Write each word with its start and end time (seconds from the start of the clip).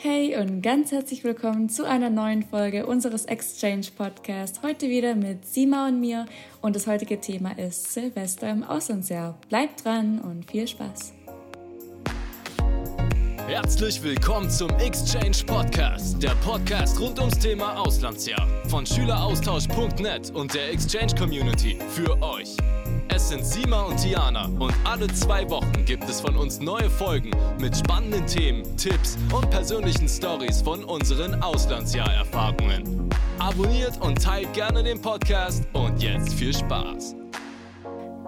Hey 0.00 0.36
und 0.36 0.62
ganz 0.62 0.92
herzlich 0.92 1.24
willkommen 1.24 1.68
zu 1.68 1.84
einer 1.84 2.08
neuen 2.08 2.44
Folge 2.44 2.86
unseres 2.86 3.24
Exchange 3.24 3.88
Podcasts. 3.96 4.62
Heute 4.62 4.88
wieder 4.88 5.16
mit 5.16 5.44
Sima 5.44 5.88
und 5.88 5.98
mir 5.98 6.26
und 6.62 6.76
das 6.76 6.86
heutige 6.86 7.20
Thema 7.20 7.58
ist 7.58 7.94
Silvester 7.94 8.48
im 8.48 8.62
Auslandsjahr. 8.62 9.36
Bleibt 9.48 9.84
dran 9.84 10.20
und 10.20 10.48
viel 10.48 10.68
Spaß. 10.68 11.14
Herzlich 13.48 14.00
willkommen 14.00 14.48
zum 14.48 14.70
Exchange 14.78 15.38
Podcast, 15.44 16.22
der 16.22 16.36
Podcast 16.44 17.00
rund 17.00 17.18
ums 17.18 17.36
Thema 17.40 17.76
Auslandsjahr 17.80 18.46
von 18.68 18.86
Schüleraustausch.net 18.86 20.30
und 20.30 20.54
der 20.54 20.70
Exchange 20.70 21.12
Community 21.18 21.76
für 21.88 22.22
euch. 22.22 22.56
Es 23.10 23.30
sind 23.30 23.44
Sima 23.44 23.82
und 23.82 23.96
Tiana 23.96 24.46
und 24.58 24.72
alle 24.84 25.06
zwei 25.08 25.48
Wochen 25.48 25.84
gibt 25.84 26.08
es 26.08 26.20
von 26.20 26.36
uns 26.36 26.60
neue 26.60 26.90
Folgen 26.90 27.30
mit 27.58 27.76
spannenden 27.76 28.26
Themen, 28.26 28.76
Tipps 28.76 29.16
und 29.32 29.50
persönlichen 29.50 30.08
Stories 30.08 30.60
von 30.60 30.84
unseren 30.84 31.42
Auslandsjahrerfahrungen. 31.42 33.08
Abonniert 33.38 34.00
und 34.00 34.22
teilt 34.22 34.52
gerne 34.52 34.82
den 34.82 35.00
Podcast 35.00 35.66
und 35.72 36.02
jetzt 36.02 36.34
viel 36.34 36.54
Spaß. 36.54 37.16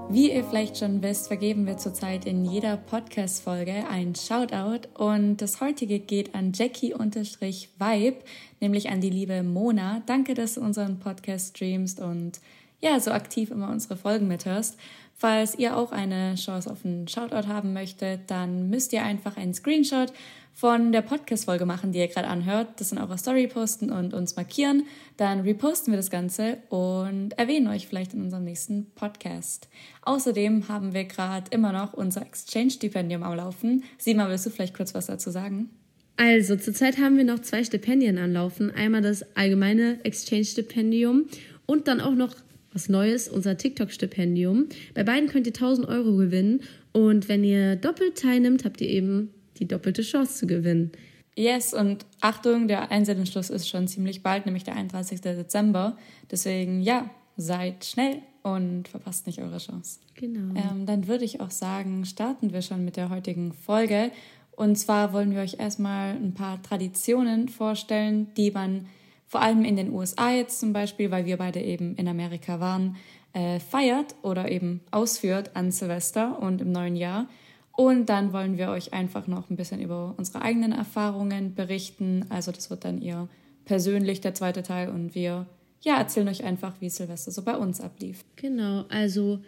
Wie 0.09 0.33
ihr 0.33 0.43
vielleicht 0.43 0.79
schon 0.79 1.03
wisst, 1.03 1.29
vergeben 1.29 1.67
wir 1.67 1.77
zurzeit 1.77 2.25
in 2.25 2.45
jeder 2.45 2.77
Podcast-Folge 2.77 3.85
ein 3.89 4.15
Shoutout 4.17 4.89
und 4.95 5.37
das 5.37 5.61
heutige 5.61 6.01
geht 6.01 6.35
an 6.35 6.53
Jackie-Vibe, 6.53 8.17
nämlich 8.59 8.89
an 8.91 9.01
die 9.01 9.11
liebe 9.11 9.45
Mona. 9.45 10.03
Danke, 10.07 10.35
dass 10.35 10.55
du 10.55 10.63
unseren 10.63 10.99
Podcast 10.99 11.57
streamst 11.57 12.01
und 12.01 12.41
ja, 12.81 12.99
so 13.01 13.11
aktiv 13.11 13.51
immer 13.51 13.71
unsere 13.71 13.97
Folgen 13.97 14.29
mithörst. 14.29 14.79
Falls 15.17 15.59
ihr 15.59 15.77
auch 15.77 15.93
eine 15.93 16.35
Chance 16.37 16.71
auf 16.71 16.85
einen 16.85 17.07
Shoutout 17.07 17.47
haben 17.47 17.75
möchtet, 17.75 18.31
dann 18.31 18.71
müsst 18.71 18.95
ihr 18.95 19.03
einfach 19.03 19.37
einen 19.37 19.53
Screenshot 19.53 20.13
von 20.55 20.93
der 20.93 21.03
Podcast-Folge 21.03 21.67
machen, 21.67 21.93
die 21.93 21.99
ihr 21.99 22.09
gerade 22.09 22.29
anhört, 22.29 22.81
das 22.81 22.93
in 22.93 22.99
eurer 22.99 23.19
Story 23.19 23.47
posten 23.47 23.91
und 23.91 24.15
uns 24.15 24.37
markieren. 24.37 24.85
Dann 25.19 25.41
reposten 25.41 25.93
wir 25.93 25.99
das 25.99 26.11
Ganze 26.11 26.59
und 26.71 27.33
erwähnen 27.39 27.69
euch 27.69 27.87
vielleicht 27.87 28.15
in 28.15 28.23
unserem 28.23 28.45
nächsten 28.45 28.87
Podcast. 28.95 29.69
Außerdem 30.03 30.69
haben 30.69 30.95
wir 30.95 31.05
gerade 31.05 31.51
immer 31.51 31.73
noch 31.73 31.93
unser 31.93 32.23
Exchange-Stipendium 32.23 33.23
am 33.23 33.37
Laufen. 33.37 33.85
Sima, 33.99 34.29
willst 34.29 34.47
du 34.47 34.51
vielleicht 34.51 34.75
kurz 34.75 34.95
was 34.95 35.07
dazu 35.07 35.31
sagen? 35.31 35.71
Also, 36.17 36.57
zurzeit 36.57 36.99
haben 36.99 37.17
wir 37.17 37.25
noch 37.25 37.39
zwei 37.41 37.65
Stipendien 37.65 38.19
anlaufen. 38.19 38.71
Einmal 38.71 39.01
das 39.01 39.37
allgemeine 39.37 40.05
Exchange-Stipendium 40.05 41.27
und 41.67 41.89
dann 41.89 42.01
auch 42.01 42.15
noch 42.15 42.35
was 42.73 42.89
Neues, 42.89 43.29
unser 43.29 43.57
TikTok-Stipendium. 43.57 44.67
Bei 44.95 45.05
beiden 45.05 45.29
könnt 45.29 45.47
ihr 45.47 45.55
1000 45.55 45.89
Euro 45.89 46.17
gewinnen 46.17 46.61
und 46.93 47.29
wenn 47.29 47.45
ihr 47.45 47.77
doppelt 47.77 48.19
teilnimmt, 48.19 48.65
habt 48.65 48.81
ihr 48.81 48.89
eben 48.89 49.31
die 49.59 49.67
doppelte 49.67 50.03
Chance 50.03 50.35
zu 50.35 50.47
gewinnen. 50.47 50.93
Yes, 51.37 51.73
und 51.75 52.05
Achtung, 52.21 52.69
der 52.69 52.91
Einsendenschluss 52.91 53.51
ist 53.51 53.69
schon 53.69 53.89
ziemlich 53.89 54.23
bald, 54.23 54.47
nämlich 54.47 54.65
der 54.65 54.77
31. 54.77 55.21
Dezember. 55.21 55.97
Deswegen, 56.31 56.83
ja, 56.83 57.09
seid 57.37 57.85
schnell 57.85 58.19
und 58.43 58.89
verpasst 58.89 59.27
nicht 59.27 59.41
eure 59.41 59.59
Chance. 59.59 60.01
Genau. 60.15 60.55
Ähm, 60.55 60.87
dann 60.87 61.07
würde 61.07 61.25
ich 61.25 61.41
auch 61.41 61.51
sagen, 61.51 62.05
starten 62.05 62.53
wir 62.53 62.63
schon 62.63 62.85
mit 62.85 62.97
der 62.97 63.11
heutigen 63.11 63.53
Folge. 63.53 64.11
Und 64.57 64.77
zwar 64.77 65.13
wollen 65.13 65.33
wir 65.33 65.41
euch 65.41 65.59
erstmal 65.59 66.17
ein 66.17 66.35
paar 66.35 66.63
Traditionen 66.63 67.49
vorstellen, 67.49 68.29
die 68.37 68.51
man 68.51 68.87
vor 69.31 69.43
allem 69.43 69.65
in 69.65 69.77
den 69.77 69.93
USA 69.93 70.33
jetzt 70.33 70.59
zum 70.59 70.73
Beispiel, 70.73 71.13
weil 71.13 71.25
wir 71.25 71.37
beide 71.37 71.61
eben 71.61 71.95
in 71.95 72.09
Amerika 72.09 72.59
waren, 72.59 72.97
äh, 73.33 73.61
feiert 73.61 74.17
oder 74.23 74.51
eben 74.51 74.81
ausführt 74.91 75.53
an 75.55 75.71
Silvester 75.71 76.43
und 76.43 76.61
im 76.61 76.73
neuen 76.73 76.97
Jahr. 76.97 77.29
Und 77.77 78.07
dann 78.07 78.33
wollen 78.33 78.59
wir 78.59 78.71
euch 78.71 78.93
einfach 78.93 79.29
noch 79.29 79.49
ein 79.49 79.55
bisschen 79.55 79.81
über 79.81 80.15
unsere 80.17 80.43
eigenen 80.43 80.73
Erfahrungen 80.73 81.55
berichten. 81.55 82.27
Also 82.29 82.51
das 82.51 82.71
wird 82.71 82.85
dann 82.85 83.01
ihr 83.01 83.29
persönlich 83.67 84.21
der 84.21 84.35
zweite 84.35 84.65
Teil 84.65 84.89
und 84.89 85.15
wir 85.15 85.47
ja, 85.81 85.97
erzählen 85.97 86.27
euch 86.27 86.43
einfach, 86.43 86.81
wie 86.81 86.91
Silvester 86.91 87.31
so 87.31 87.43
bei 87.43 87.57
uns 87.57 87.81
ablief. 87.81 88.25
Genau, 88.35 88.85
also 88.89 89.39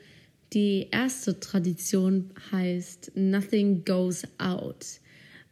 die 0.53 0.91
erste 0.93 1.41
Tradition 1.41 2.31
heißt 2.53 3.17
Nothing 3.17 3.85
Goes 3.85 4.29
Out. 4.39 5.01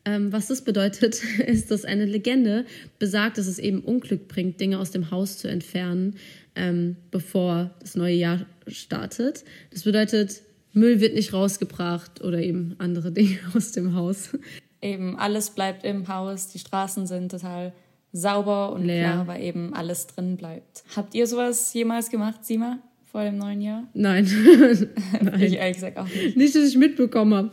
Ähm, 0.04 0.32
was 0.32 0.48
das 0.48 0.62
bedeutet, 0.62 1.22
ist, 1.46 1.70
dass 1.70 1.84
eine 1.84 2.06
Legende 2.06 2.64
besagt, 2.98 3.38
dass 3.38 3.46
es 3.46 3.58
eben 3.58 3.80
Unglück 3.80 4.28
bringt, 4.28 4.60
Dinge 4.60 4.78
aus 4.78 4.90
dem 4.90 5.10
Haus 5.10 5.38
zu 5.38 5.48
entfernen, 5.48 6.16
ähm, 6.54 6.96
bevor 7.10 7.70
das 7.80 7.94
neue 7.94 8.14
Jahr 8.14 8.46
startet. 8.66 9.44
Das 9.70 9.82
bedeutet, 9.82 10.42
Müll 10.72 11.00
wird 11.00 11.14
nicht 11.14 11.32
rausgebracht 11.32 12.22
oder 12.22 12.38
eben 12.38 12.76
andere 12.78 13.12
Dinge 13.12 13.38
aus 13.54 13.72
dem 13.72 13.94
Haus. 13.94 14.30
Eben 14.80 15.18
alles 15.18 15.50
bleibt 15.50 15.84
im 15.84 16.08
Haus, 16.08 16.48
die 16.48 16.58
Straßen 16.58 17.06
sind 17.06 17.30
total 17.30 17.72
sauber 18.12 18.72
und 18.72 18.86
Leer. 18.86 19.04
klar, 19.04 19.26
weil 19.26 19.42
eben 19.42 19.74
alles 19.74 20.06
drin 20.06 20.36
bleibt. 20.36 20.82
Habt 20.96 21.14
ihr 21.14 21.26
sowas 21.26 21.72
jemals 21.74 22.10
gemacht, 22.10 22.44
Sima, 22.44 22.78
vor 23.12 23.22
dem 23.22 23.36
neuen 23.36 23.60
Jahr? 23.60 23.84
Nein. 23.92 24.24
Nein. 25.20 25.40
Ich 25.42 25.54
ehrlich 25.54 25.74
gesagt 25.74 25.98
auch 25.98 26.06
nicht. 26.06 26.36
Nicht, 26.36 26.54
dass 26.54 26.64
ich 26.68 26.76
mitbekommen 26.76 27.34
habe. 27.34 27.52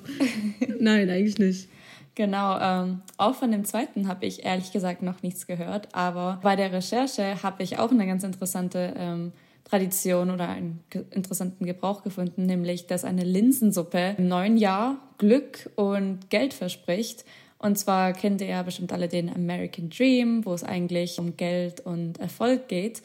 Nein, 0.79 1.09
eigentlich 1.09 1.37
nicht. 1.37 1.67
Genau, 2.17 2.57
ähm, 2.59 3.01
auch 3.17 3.35
von 3.35 3.51
dem 3.51 3.63
zweiten 3.63 4.07
habe 4.07 4.25
ich 4.25 4.43
ehrlich 4.43 4.71
gesagt 4.71 5.03
noch 5.03 5.21
nichts 5.21 5.45
gehört, 5.45 5.93
aber 5.93 6.39
bei 6.41 6.55
der 6.55 6.73
Recherche 6.73 7.43
habe 7.43 7.61
ich 7.61 7.77
auch 7.77 7.91
eine 7.91 8.07
ganz 8.07 8.23
interessante 8.23 8.95
ähm, 8.97 9.33
Tradition 9.65 10.31
oder 10.31 10.49
einen 10.49 10.83
interessanten 11.11 11.67
Gebrauch 11.67 12.01
gefunden, 12.01 12.47
nämlich 12.47 12.87
dass 12.87 13.05
eine 13.05 13.23
Linsensuppe 13.23 14.15
im 14.17 14.27
neuen 14.27 14.57
Jahr 14.57 14.97
Glück 15.19 15.69
und 15.75 16.31
Geld 16.31 16.55
verspricht. 16.55 17.23
Und 17.59 17.77
zwar 17.77 18.13
kennt 18.13 18.41
ihr 18.41 18.47
ja 18.47 18.63
bestimmt 18.63 18.91
alle 18.91 19.09
den 19.09 19.31
American 19.31 19.91
Dream, 19.91 20.43
wo 20.43 20.55
es 20.55 20.63
eigentlich 20.63 21.19
um 21.19 21.37
Geld 21.37 21.81
und 21.81 22.19
Erfolg 22.19 22.67
geht. 22.67 23.03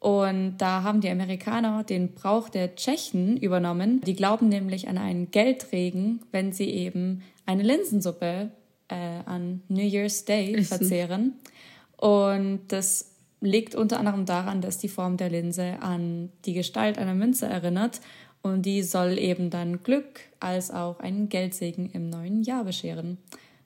Und 0.00 0.56
da 0.56 0.82
haben 0.82 1.02
die 1.02 1.10
Amerikaner 1.10 1.84
den 1.84 2.14
Brauch 2.14 2.48
der 2.48 2.76
Tschechen 2.76 3.36
übernommen. 3.36 4.00
Die 4.06 4.14
glauben 4.14 4.48
nämlich 4.48 4.88
an 4.88 4.96
einen 4.96 5.30
Geldregen, 5.30 6.20
wenn 6.30 6.52
sie 6.52 6.70
eben 6.70 7.22
eine 7.46 7.62
Linsensuppe 7.62 8.50
äh, 8.88 8.94
an 9.26 9.62
New 9.68 9.82
Year's 9.82 10.24
Day 10.24 10.54
Essen. 10.54 10.64
verzehren. 10.64 11.32
Und 11.96 12.60
das 12.68 13.12
liegt 13.40 13.74
unter 13.74 13.98
anderem 13.98 14.26
daran, 14.26 14.60
dass 14.60 14.78
die 14.78 14.88
Form 14.88 15.16
der 15.16 15.30
Linse 15.30 15.76
an 15.80 16.30
die 16.44 16.54
Gestalt 16.54 16.98
einer 16.98 17.14
Münze 17.14 17.46
erinnert. 17.46 18.00
Und 18.42 18.66
die 18.66 18.82
soll 18.82 19.18
eben 19.18 19.48
dann 19.48 19.82
Glück 19.82 20.20
als 20.38 20.70
auch 20.70 21.00
einen 21.00 21.28
Geldsegen 21.28 21.90
im 21.90 22.10
neuen 22.10 22.42
Jahr 22.42 22.64
bescheren. 22.64 23.18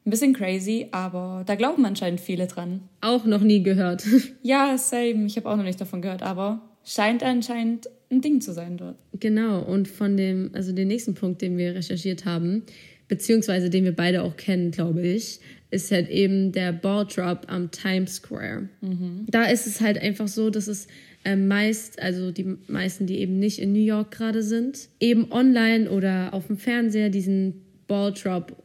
Ein 0.07 0.11
bisschen 0.11 0.35
crazy, 0.35 0.89
aber 0.93 1.43
da 1.45 1.57
glauben 1.57 1.85
anscheinend 1.85 2.21
viele 2.21 2.47
dran. 2.47 2.83
Auch 3.01 3.25
noch 3.25 3.43
nie 3.43 3.63
gehört. 3.63 4.05
ja, 4.43 4.79
same. 4.79 5.27
Ich 5.27 5.37
habe 5.37 5.51
auch 5.51 5.57
noch 5.57 5.65
nicht 5.65 5.81
davon 5.81 6.01
gehört, 6.01 6.23
aber 6.23 6.63
scheint 6.85 7.23
anscheinend 7.23 7.89
ein 8.11 8.21
Ding 8.21 8.41
zu 8.41 8.53
sein 8.53 8.77
dort. 8.77 8.97
Genau, 9.13 9.61
und 9.61 9.89
von 9.89 10.17
dem, 10.17 10.51
also 10.55 10.73
den 10.73 10.89
nächsten 10.89 11.15
Punkt, 11.15 11.43
den 11.43 11.59
wir 11.59 11.75
recherchiert 11.75 12.25
haben, 12.25 12.63
beziehungsweise 13.09 13.71
den 13.71 13.85
wir 13.85 13.93
beide 13.93 14.23
auch 14.23 14.37
kennen, 14.37 14.71
glaube 14.71 15.03
ich, 15.03 15.41
ist 15.71 15.91
halt 15.91 16.09
eben 16.09 16.53
der 16.53 16.73
Ball 16.73 17.07
Drop 17.07 17.47
am 17.49 17.71
Times 17.71 18.17
Square. 18.17 18.69
Mhm. 18.81 19.27
Da 19.29 19.45
ist 19.45 19.67
es 19.67 19.81
halt 19.81 19.99
einfach 19.99 20.29
so, 20.29 20.51
dass 20.51 20.67
es 20.67 20.87
äh, 21.25 21.37
meist, 21.37 22.01
also 22.01 22.31
die 22.31 22.57
meisten, 22.69 23.07
die 23.07 23.19
eben 23.19 23.39
nicht 23.39 23.59
in 23.59 23.73
New 23.73 23.85
York 23.85 24.13
gerade 24.13 24.43
sind, 24.43 24.89
eben 25.01 25.31
online 25.31 25.91
oder 25.91 26.33
auf 26.33 26.47
dem 26.47 26.57
Fernseher 26.57 27.11
diesen 27.11 27.63
Ball 27.87 28.13
Drop 28.13 28.57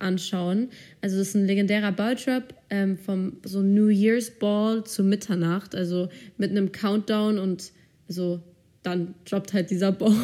anschauen. 0.00 0.68
Also 1.00 1.18
das 1.18 1.28
ist 1.28 1.34
ein 1.34 1.46
legendärer 1.46 1.92
Balltrap 1.92 2.54
ähm, 2.70 2.96
vom 2.96 3.38
so 3.44 3.62
New 3.62 3.88
Year's 3.88 4.30
Ball 4.30 4.84
zu 4.84 5.02
Mitternacht, 5.02 5.74
also 5.74 6.08
mit 6.36 6.50
einem 6.50 6.72
Countdown 6.72 7.38
und 7.38 7.72
also 8.08 8.40
dann 8.82 9.14
droppt 9.24 9.52
halt 9.52 9.70
dieser 9.70 9.92
Ball. 9.92 10.14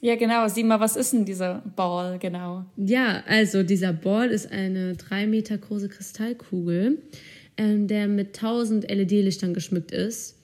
Ja, 0.00 0.16
genau. 0.16 0.46
Sieh 0.48 0.62
mal, 0.62 0.80
was 0.80 0.96
ist 0.96 1.12
denn 1.12 1.24
dieser 1.24 1.62
Ball 1.74 2.18
genau? 2.18 2.64
Ja, 2.76 3.22
also 3.26 3.62
dieser 3.62 3.92
Ball 3.92 4.30
ist 4.30 4.50
eine 4.52 4.94
drei 4.94 5.26
Meter 5.26 5.56
große 5.56 5.88
Kristallkugel, 5.88 6.98
ähm, 7.56 7.86
der 7.88 8.06
mit 8.08 8.36
1000 8.36 8.90
LED-Lichtern 8.90 9.54
geschmückt 9.54 9.92
ist. 9.92 10.36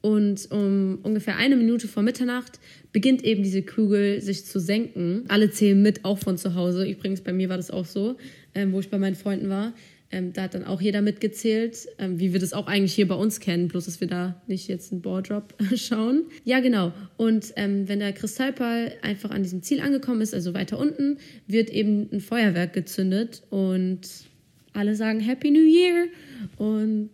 Und 0.00 0.50
um 0.50 0.98
ungefähr 1.04 1.36
eine 1.36 1.56
Minute 1.56 1.86
vor 1.86 2.02
Mitternacht 2.02 2.58
beginnt 2.92 3.24
eben 3.24 3.42
diese 3.42 3.62
Kugel 3.62 4.20
sich 4.20 4.44
zu 4.44 4.58
senken. 4.58 5.24
Alle 5.28 5.50
zählen 5.50 5.80
mit, 5.80 6.04
auch 6.04 6.18
von 6.18 6.36
zu 6.36 6.54
Hause. 6.54 6.88
Übrigens, 6.88 7.20
bei 7.20 7.32
mir 7.32 7.48
war 7.48 7.56
das 7.56 7.70
auch 7.70 7.86
so, 7.86 8.16
ähm, 8.54 8.72
wo 8.72 8.80
ich 8.80 8.90
bei 8.90 8.98
meinen 8.98 9.14
Freunden 9.14 9.48
war. 9.48 9.72
Ähm, 10.12 10.32
da 10.34 10.42
hat 10.42 10.54
dann 10.54 10.64
auch 10.64 10.80
jeder 10.80 11.00
mitgezählt, 11.00 11.88
ähm, 11.98 12.20
wie 12.20 12.34
wir 12.34 12.40
das 12.40 12.52
auch 12.52 12.66
eigentlich 12.66 12.92
hier 12.92 13.08
bei 13.08 13.14
uns 13.14 13.40
kennen, 13.40 13.68
bloß 13.68 13.86
dass 13.86 14.00
wir 14.00 14.08
da 14.08 14.40
nicht 14.46 14.68
jetzt 14.68 14.92
einen 14.92 15.00
Boardrop 15.00 15.54
schauen. 15.74 16.26
Ja, 16.44 16.60
genau. 16.60 16.92
Und 17.16 17.52
ähm, 17.56 17.88
wenn 17.88 17.98
der 17.98 18.12
Kristallball 18.12 18.92
einfach 19.00 19.30
an 19.30 19.42
diesem 19.42 19.62
Ziel 19.62 19.80
angekommen 19.80 20.20
ist, 20.20 20.34
also 20.34 20.52
weiter 20.52 20.78
unten, 20.78 21.16
wird 21.46 21.70
eben 21.70 22.08
ein 22.12 22.20
Feuerwerk 22.20 22.74
gezündet 22.74 23.42
und 23.48 24.00
alle 24.74 24.94
sagen 24.94 25.20
Happy 25.20 25.50
New 25.50 25.64
Year 25.64 26.06
und 26.56 27.10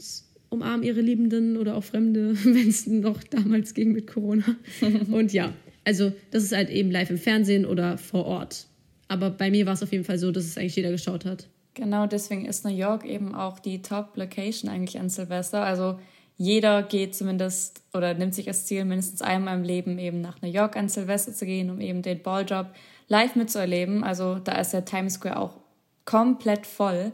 umarmen 0.49 0.85
ihre 0.85 1.01
Liebenden 1.01 1.57
oder 1.57 1.77
auch 1.77 1.85
Fremde, 1.85 2.35
wenn 2.45 2.69
es 2.69 2.87
noch 2.87 3.23
damals 3.23 3.75
ging 3.75 3.93
mit 3.93 4.09
Corona. 4.09 4.57
und 5.11 5.33
ja, 5.33 5.53
also 5.85 6.13
das 6.31 6.43
ist 6.43 6.53
halt 6.53 6.71
eben 6.71 6.91
live 6.91 7.11
im 7.11 7.19
Fernsehen 7.19 7.65
oder 7.65 7.97
vor 7.97 8.25
Ort. 8.27 8.67
Aber 9.07 9.31
bei 9.31 9.51
mir 9.51 9.67
war 9.67 9.75
es 9.75 9.83
auf 9.83 9.93
jeden 9.93 10.05
Fall 10.05 10.19
so, 10.19 10.31
dass 10.31 10.45
es 10.45 10.59
eigentlich 10.59 10.77
jeder 10.77 10.91
geschaut 10.91 11.25
hat. 11.25 11.49
Genau, 11.79 12.09
deswegen 12.09 12.45
ist 12.45 12.65
New 12.65 12.75
York 12.75 13.05
eben 13.05 13.37
auch 13.37 13.61
die 13.61 13.83
Top-Location 13.83 14.69
eigentlich 14.69 14.99
an 14.99 15.09
Silvester. 15.09 15.63
Also 15.63 16.01
jeder 16.37 16.83
geht 16.83 17.15
zumindest 17.15 17.83
oder 17.95 18.15
nimmt 18.15 18.35
sich 18.35 18.49
als 18.49 18.67
Ziel, 18.67 18.85
mindestens 18.85 19.23
einmal 19.23 19.57
im 19.57 19.63
Leben 19.63 19.97
eben 20.01 20.21
nach 20.21 20.43
New 20.43 20.49
York 20.49 20.77
an 20.77 20.89
Silvester 20.89 21.33
zu 21.33 21.47
gehen, 21.47 21.71
um 21.71 21.81
eben 21.81 22.03
den 22.03 22.21
Balljob 22.21 22.67
live 23.07 23.37
mitzuerleben. 23.37 24.03
Also 24.03 24.41
da 24.41 24.59
ist 24.59 24.73
der 24.73 24.87
Times 24.87 25.15
Square 25.15 25.39
auch 25.39 25.55
komplett 26.05 26.67
voll. 26.67 27.13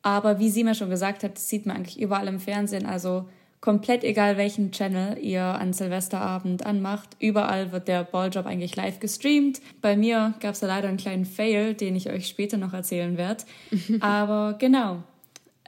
Aber 0.00 0.38
wie 0.38 0.48
sie 0.48 0.64
mir 0.64 0.74
schon 0.74 0.88
gesagt 0.88 1.22
hat, 1.22 1.34
das 1.34 1.50
sieht 1.50 1.66
man 1.66 1.76
eigentlich 1.76 2.00
überall 2.00 2.26
im 2.26 2.40
Fernsehen. 2.40 2.86
Also 2.86 3.28
komplett 3.60 4.04
egal, 4.04 4.36
welchen 4.36 4.72
Channel 4.72 5.18
ihr 5.18 5.42
an 5.42 5.72
Silvesterabend 5.72 6.64
anmacht. 6.64 7.10
Überall 7.18 7.72
wird 7.72 7.88
der 7.88 8.04
Balljob 8.04 8.46
eigentlich 8.46 8.76
live 8.76 9.00
gestreamt. 9.00 9.60
Bei 9.82 9.96
mir 9.96 10.34
gab 10.40 10.54
es 10.54 10.60
da 10.60 10.66
leider 10.66 10.88
einen 10.88 10.96
kleinen 10.96 11.26
Fail, 11.26 11.74
den 11.74 11.94
ich 11.94 12.10
euch 12.10 12.26
später 12.26 12.56
noch 12.56 12.72
erzählen 12.72 13.16
werde. 13.16 13.44
Aber 14.00 14.54
genau. 14.58 15.02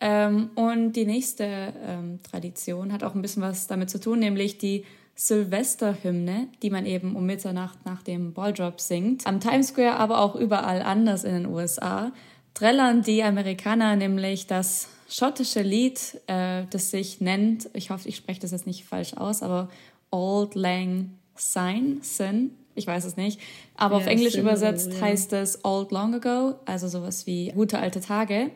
Ähm, 0.01 0.51
und 0.55 0.93
die 0.93 1.05
nächste 1.05 1.73
ähm, 1.87 2.19
Tradition 2.29 2.93
hat 2.93 3.05
auch 3.05 3.15
ein 3.15 3.23
bisschen 3.23 3.43
was 3.43 3.67
damit 3.67 3.91
zu 3.91 4.01
tun, 4.01 4.19
nämlich 4.19 4.59
die 4.59 4.85
Silvesterhymne, 5.15 6.49
die 6.63 6.71
man 6.71 6.87
eben 6.87 7.15
um 7.15 7.27
Mitternacht 7.27 7.85
nach 7.85 8.03
dem 8.03 8.33
Balldrop 8.33 8.81
singt. 8.81 9.27
Am 9.27 9.39
Times 9.41 9.69
Square, 9.69 9.97
aber 9.97 10.21
auch 10.21 10.35
überall 10.35 10.83
anders 10.83 11.25
in 11.25 11.35
den 11.35 11.47
USA, 11.47 12.13
trällern 12.55 13.03
die 13.03 13.23
Amerikaner 13.23 13.97
nämlich 13.97 14.47
das 14.47 14.89
schottische 15.09 15.63
Lied, 15.63 16.21
äh, 16.27 16.65
das 16.71 16.91
sich 16.91 17.21
nennt, 17.21 17.69
ich 17.75 17.91
hoffe, 17.91 18.09
ich 18.09 18.17
spreche 18.17 18.41
das 18.41 18.51
jetzt 18.51 18.67
nicht 18.67 18.85
falsch 18.85 19.15
aus, 19.15 19.43
aber 19.43 19.69
Old 20.11 20.55
Lang 20.55 21.11
Syne, 21.37 21.99
Sin, 22.03 22.53
ich 22.75 22.87
weiß 22.87 23.05
es 23.05 23.17
nicht. 23.17 23.41
Aber 23.75 23.97
ja, 23.97 24.01
auf 24.03 24.07
Englisch 24.07 24.35
übersetzt 24.35 24.93
ja. 24.93 25.01
heißt 25.01 25.33
es 25.35 25.65
Old 25.65 25.91
Long 25.91 26.15
Ago, 26.15 26.55
also 26.65 26.89
sowas 26.89 27.27
wie 27.27 27.53
gute 27.53 27.79
alte 27.79 28.01
Tage. 28.01 28.51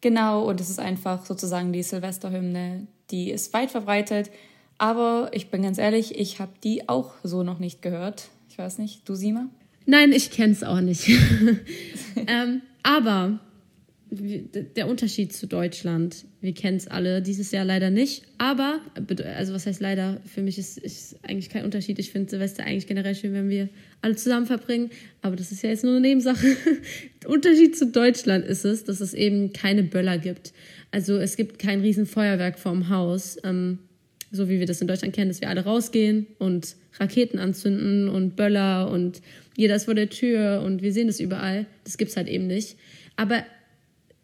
Genau, 0.00 0.44
und 0.44 0.60
es 0.60 0.70
ist 0.70 0.80
einfach 0.80 1.24
sozusagen 1.24 1.72
die 1.72 1.82
Silvesterhymne, 1.82 2.86
die 3.10 3.30
ist 3.30 3.52
weit 3.54 3.70
verbreitet. 3.70 4.30
Aber 4.76 5.30
ich 5.32 5.50
bin 5.50 5.62
ganz 5.62 5.78
ehrlich, 5.78 6.18
ich 6.18 6.40
habe 6.40 6.52
die 6.62 6.88
auch 6.88 7.14
so 7.22 7.42
noch 7.42 7.58
nicht 7.58 7.80
gehört. 7.80 8.28
Ich 8.48 8.58
weiß 8.58 8.78
nicht, 8.78 9.08
du 9.08 9.14
Sima? 9.14 9.48
Nein, 9.86 10.12
ich 10.12 10.30
kenne 10.30 10.52
es 10.52 10.64
auch 10.64 10.80
nicht. 10.80 11.08
ähm, 12.26 12.62
aber 12.84 13.40
der 14.20 14.86
Unterschied 14.86 15.32
zu 15.32 15.48
Deutschland, 15.48 16.26
wir 16.40 16.54
kennen 16.54 16.76
es 16.76 16.86
alle, 16.86 17.20
dieses 17.20 17.50
Jahr 17.50 17.64
leider 17.64 17.90
nicht. 17.90 18.22
Aber, 18.38 18.80
also 19.36 19.52
was 19.54 19.66
heißt 19.66 19.80
leider, 19.80 20.20
für 20.24 20.42
mich 20.42 20.58
ist, 20.58 20.78
ist 20.78 21.16
eigentlich 21.24 21.50
kein 21.50 21.64
Unterschied. 21.64 21.98
Ich 21.98 22.12
finde 22.12 22.30
Silvester 22.30 22.64
eigentlich 22.64 22.86
generell 22.86 23.14
schön, 23.16 23.32
wenn 23.32 23.48
wir 23.48 23.68
alle 24.02 24.14
zusammen 24.14 24.46
verbringen. 24.46 24.90
Aber 25.22 25.34
das 25.34 25.50
ist 25.50 25.62
ja 25.62 25.70
jetzt 25.70 25.82
nur 25.82 25.94
eine 25.94 26.02
Nebensache. 26.02 26.46
Der 27.22 27.30
Unterschied 27.30 27.76
zu 27.76 27.86
Deutschland 27.86 28.44
ist 28.44 28.64
es, 28.64 28.84
dass 28.84 29.00
es 29.00 29.14
eben 29.14 29.52
keine 29.52 29.82
Böller 29.82 30.18
gibt. 30.18 30.52
Also 30.92 31.16
es 31.16 31.36
gibt 31.36 31.58
kein 31.58 31.80
Riesenfeuerwerk 31.80 32.58
vorm 32.58 32.88
Haus, 32.90 33.38
ähm, 33.42 33.80
so 34.34 34.48
wie 34.48 34.58
wir 34.58 34.66
das 34.66 34.80
in 34.80 34.88
Deutschland 34.88 35.14
kennen, 35.14 35.30
dass 35.30 35.40
wir 35.40 35.48
alle 35.48 35.64
rausgehen 35.64 36.26
und 36.38 36.76
Raketen 36.98 37.38
anzünden 37.38 38.08
und 38.08 38.36
Böller 38.36 38.90
und 38.90 39.22
jeder 39.56 39.76
ist 39.76 39.84
vor 39.84 39.94
der 39.94 40.10
Tür 40.10 40.62
und 40.64 40.82
wir 40.82 40.92
sehen 40.92 41.06
das 41.06 41.20
überall. 41.20 41.66
Das 41.84 41.96
gibt 41.96 42.10
es 42.10 42.16
halt 42.16 42.28
eben 42.28 42.46
nicht. 42.46 42.76
Aber 43.16 43.44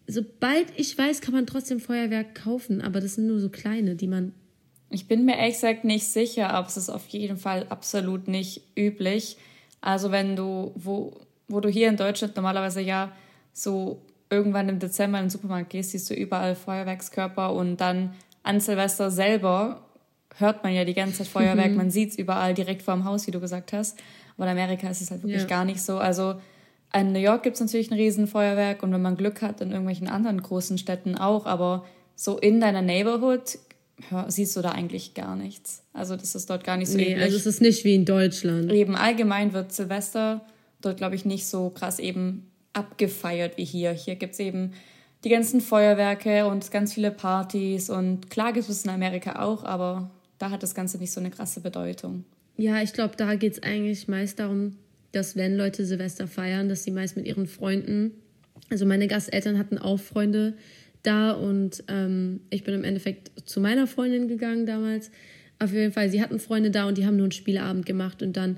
sobald 0.07 0.67
ich 0.75 0.97
weiß, 0.97 1.21
kann 1.21 1.33
man 1.33 1.45
trotzdem 1.45 1.79
Feuerwerk 1.79 2.35
kaufen, 2.35 2.81
aber 2.81 2.99
das 2.99 3.15
sind 3.15 3.27
nur 3.27 3.39
so 3.39 3.49
kleine, 3.49 3.95
die 3.95 4.07
man. 4.07 4.33
Ich 4.89 5.07
bin 5.07 5.23
mir 5.23 5.37
ehrlich 5.37 5.55
gesagt 5.55 5.85
nicht 5.85 6.05
sicher, 6.05 6.49
aber 6.49 6.67
es 6.67 6.75
ist 6.75 6.89
auf 6.89 7.07
jeden 7.07 7.37
Fall 7.37 7.65
absolut 7.69 8.27
nicht 8.27 8.61
üblich. 8.77 9.37
Also 9.79 10.11
wenn 10.11 10.35
du, 10.35 10.73
wo, 10.75 11.21
wo 11.47 11.61
du 11.61 11.69
hier 11.69 11.87
in 11.87 11.95
Deutschland 11.95 12.35
normalerweise 12.35 12.81
ja 12.81 13.13
so 13.53 14.01
irgendwann 14.29 14.67
im 14.67 14.79
Dezember 14.79 15.19
in 15.19 15.25
den 15.25 15.29
Supermarkt 15.29 15.69
gehst, 15.69 15.91
siehst 15.91 16.09
du 16.09 16.13
überall 16.13 16.55
Feuerwerkskörper 16.55 17.53
und 17.53 17.77
dann 17.77 18.13
an 18.43 18.59
Silvester 18.59 19.11
selber 19.11 19.85
hört 20.37 20.63
man 20.63 20.73
ja 20.73 20.85
die 20.85 20.93
ganze 20.93 21.19
Zeit 21.19 21.27
Feuerwerk, 21.27 21.75
man 21.75 21.91
sieht 21.91 22.11
es 22.11 22.17
überall 22.17 22.53
direkt 22.53 22.81
vor 22.81 22.95
dem 22.95 23.05
Haus, 23.05 23.27
wie 23.27 23.31
du 23.31 23.39
gesagt 23.39 23.73
hast. 23.73 23.97
Aber 24.37 24.45
in 24.45 24.57
Amerika 24.57 24.89
ist 24.89 25.01
es 25.01 25.11
halt 25.11 25.23
wirklich 25.23 25.41
ja. 25.41 25.47
gar 25.47 25.65
nicht 25.65 25.81
so. 25.81 25.97
Also 25.97 26.35
in 26.93 27.11
New 27.11 27.19
York 27.19 27.43
gibt 27.43 27.55
es 27.55 27.61
natürlich 27.61 27.91
ein 27.91 27.97
Riesenfeuerwerk 27.97 28.83
und 28.83 28.91
wenn 28.91 29.01
man 29.01 29.15
Glück 29.15 29.41
hat, 29.41 29.61
in 29.61 29.69
irgendwelchen 29.69 30.07
anderen 30.07 30.41
großen 30.41 30.77
Städten 30.77 31.15
auch, 31.15 31.45
aber 31.45 31.85
so 32.15 32.37
in 32.37 32.59
deiner 32.59 32.81
Neighborhood 32.81 33.59
siehst 34.27 34.55
du 34.55 34.61
da 34.61 34.71
eigentlich 34.71 35.13
gar 35.13 35.35
nichts. 35.35 35.83
Also 35.93 36.15
das 36.15 36.33
ist 36.35 36.49
dort 36.49 36.63
gar 36.63 36.77
nicht 36.77 36.89
so 36.89 36.97
nee, 36.97 37.11
üblich. 37.11 37.21
Also 37.21 37.37
es 37.37 37.45
ist 37.45 37.61
nicht 37.61 37.83
wie 37.83 37.95
in 37.95 38.05
Deutschland. 38.05 38.71
Eben 38.71 38.95
allgemein 38.95 39.53
wird 39.53 39.71
Silvester 39.71 40.41
dort, 40.81 40.97
glaube 40.97 41.15
ich, 41.15 41.23
nicht 41.25 41.45
so 41.45 41.69
krass 41.69 41.99
eben 41.99 42.47
abgefeiert 42.73 43.57
wie 43.57 43.65
hier. 43.65 43.91
Hier 43.91 44.15
gibt 44.15 44.33
es 44.33 44.39
eben 44.39 44.73
die 45.23 45.29
ganzen 45.29 45.61
Feuerwerke 45.61 46.47
und 46.47 46.71
ganz 46.71 46.93
viele 46.93 47.11
Partys 47.11 47.89
und 47.89 48.29
klar 48.29 48.53
gibt 48.53 48.67
es 48.67 48.83
in 48.83 48.89
Amerika 48.89 49.43
auch, 49.43 49.63
aber 49.63 50.09
da 50.41 50.49
hat 50.49 50.63
das 50.63 50.73
Ganze 50.73 50.97
nicht 50.97 51.11
so 51.11 51.19
eine 51.19 51.29
krasse 51.29 51.61
Bedeutung. 51.61 52.25
Ja, 52.57 52.81
ich 52.81 52.93
glaube, 52.93 53.15
da 53.15 53.35
geht 53.35 53.53
es 53.53 53.63
eigentlich 53.63 54.07
meist 54.07 54.39
darum, 54.39 54.75
dass 55.11 55.35
wenn 55.35 55.55
Leute 55.55 55.85
Silvester 55.85 56.27
feiern, 56.27 56.69
dass 56.69 56.83
sie 56.83 56.91
meist 56.91 57.15
mit 57.15 57.25
ihren 57.25 57.47
Freunden, 57.47 58.11
also 58.69 58.85
meine 58.85 59.07
Gasteltern 59.07 59.57
hatten 59.57 59.77
auch 59.77 59.99
Freunde 59.99 60.53
da 61.03 61.31
und 61.31 61.83
ähm, 61.87 62.41
ich 62.49 62.63
bin 62.63 62.73
im 62.73 62.83
Endeffekt 62.83 63.31
zu 63.47 63.59
meiner 63.59 63.87
Freundin 63.87 64.27
gegangen 64.27 64.65
damals. 64.65 65.11
Auf 65.59 65.73
jeden 65.73 65.91
Fall, 65.91 66.09
sie 66.09 66.21
hatten 66.21 66.39
Freunde 66.39 66.71
da 66.71 66.87
und 66.87 66.97
die 66.97 67.05
haben 67.05 67.17
nur 67.17 67.25
einen 67.25 67.31
Spielabend 67.31 67.85
gemacht 67.85 68.23
und 68.23 68.37
dann, 68.37 68.57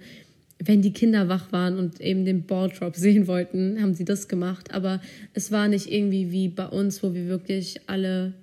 wenn 0.59 0.81
die 0.81 0.93
Kinder 0.93 1.27
wach 1.27 1.51
waren 1.51 1.77
und 1.77 1.99
eben 1.99 2.25
den 2.25 2.45
Balldrop 2.45 2.95
sehen 2.97 3.27
wollten, 3.27 3.81
haben 3.81 3.93
sie 3.93 4.05
das 4.05 4.27
gemacht. 4.27 4.73
Aber 4.73 5.01
es 5.33 5.51
war 5.51 5.67
nicht 5.67 5.91
irgendwie 5.91 6.31
wie 6.31 6.47
bei 6.47 6.67
uns, 6.67 7.03
wo 7.03 7.13
wir 7.13 7.27
wirklich 7.27 7.81
alle 7.87 8.33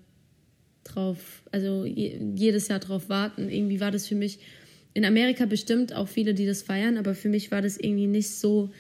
drauf, 0.85 1.43
also 1.53 1.85
jedes 1.85 2.69
Jahr 2.69 2.79
drauf 2.79 3.09
warten. 3.09 3.49
Irgendwie 3.49 3.81
war 3.81 3.91
das 3.91 4.06
für 4.06 4.15
mich 4.15 4.38
in 4.94 5.05
Amerika 5.05 5.47
bestimmt 5.47 5.94
auch 5.94 6.09
viele, 6.09 6.35
die 6.35 6.47
das 6.47 6.62
feiern, 6.62 6.97
aber 6.97 7.15
für 7.15 7.29
mich 7.29 7.50
war 7.50 7.62
das 7.62 7.77
irgendwie 7.77 8.06
nicht 8.06 8.31
so, 8.31 8.71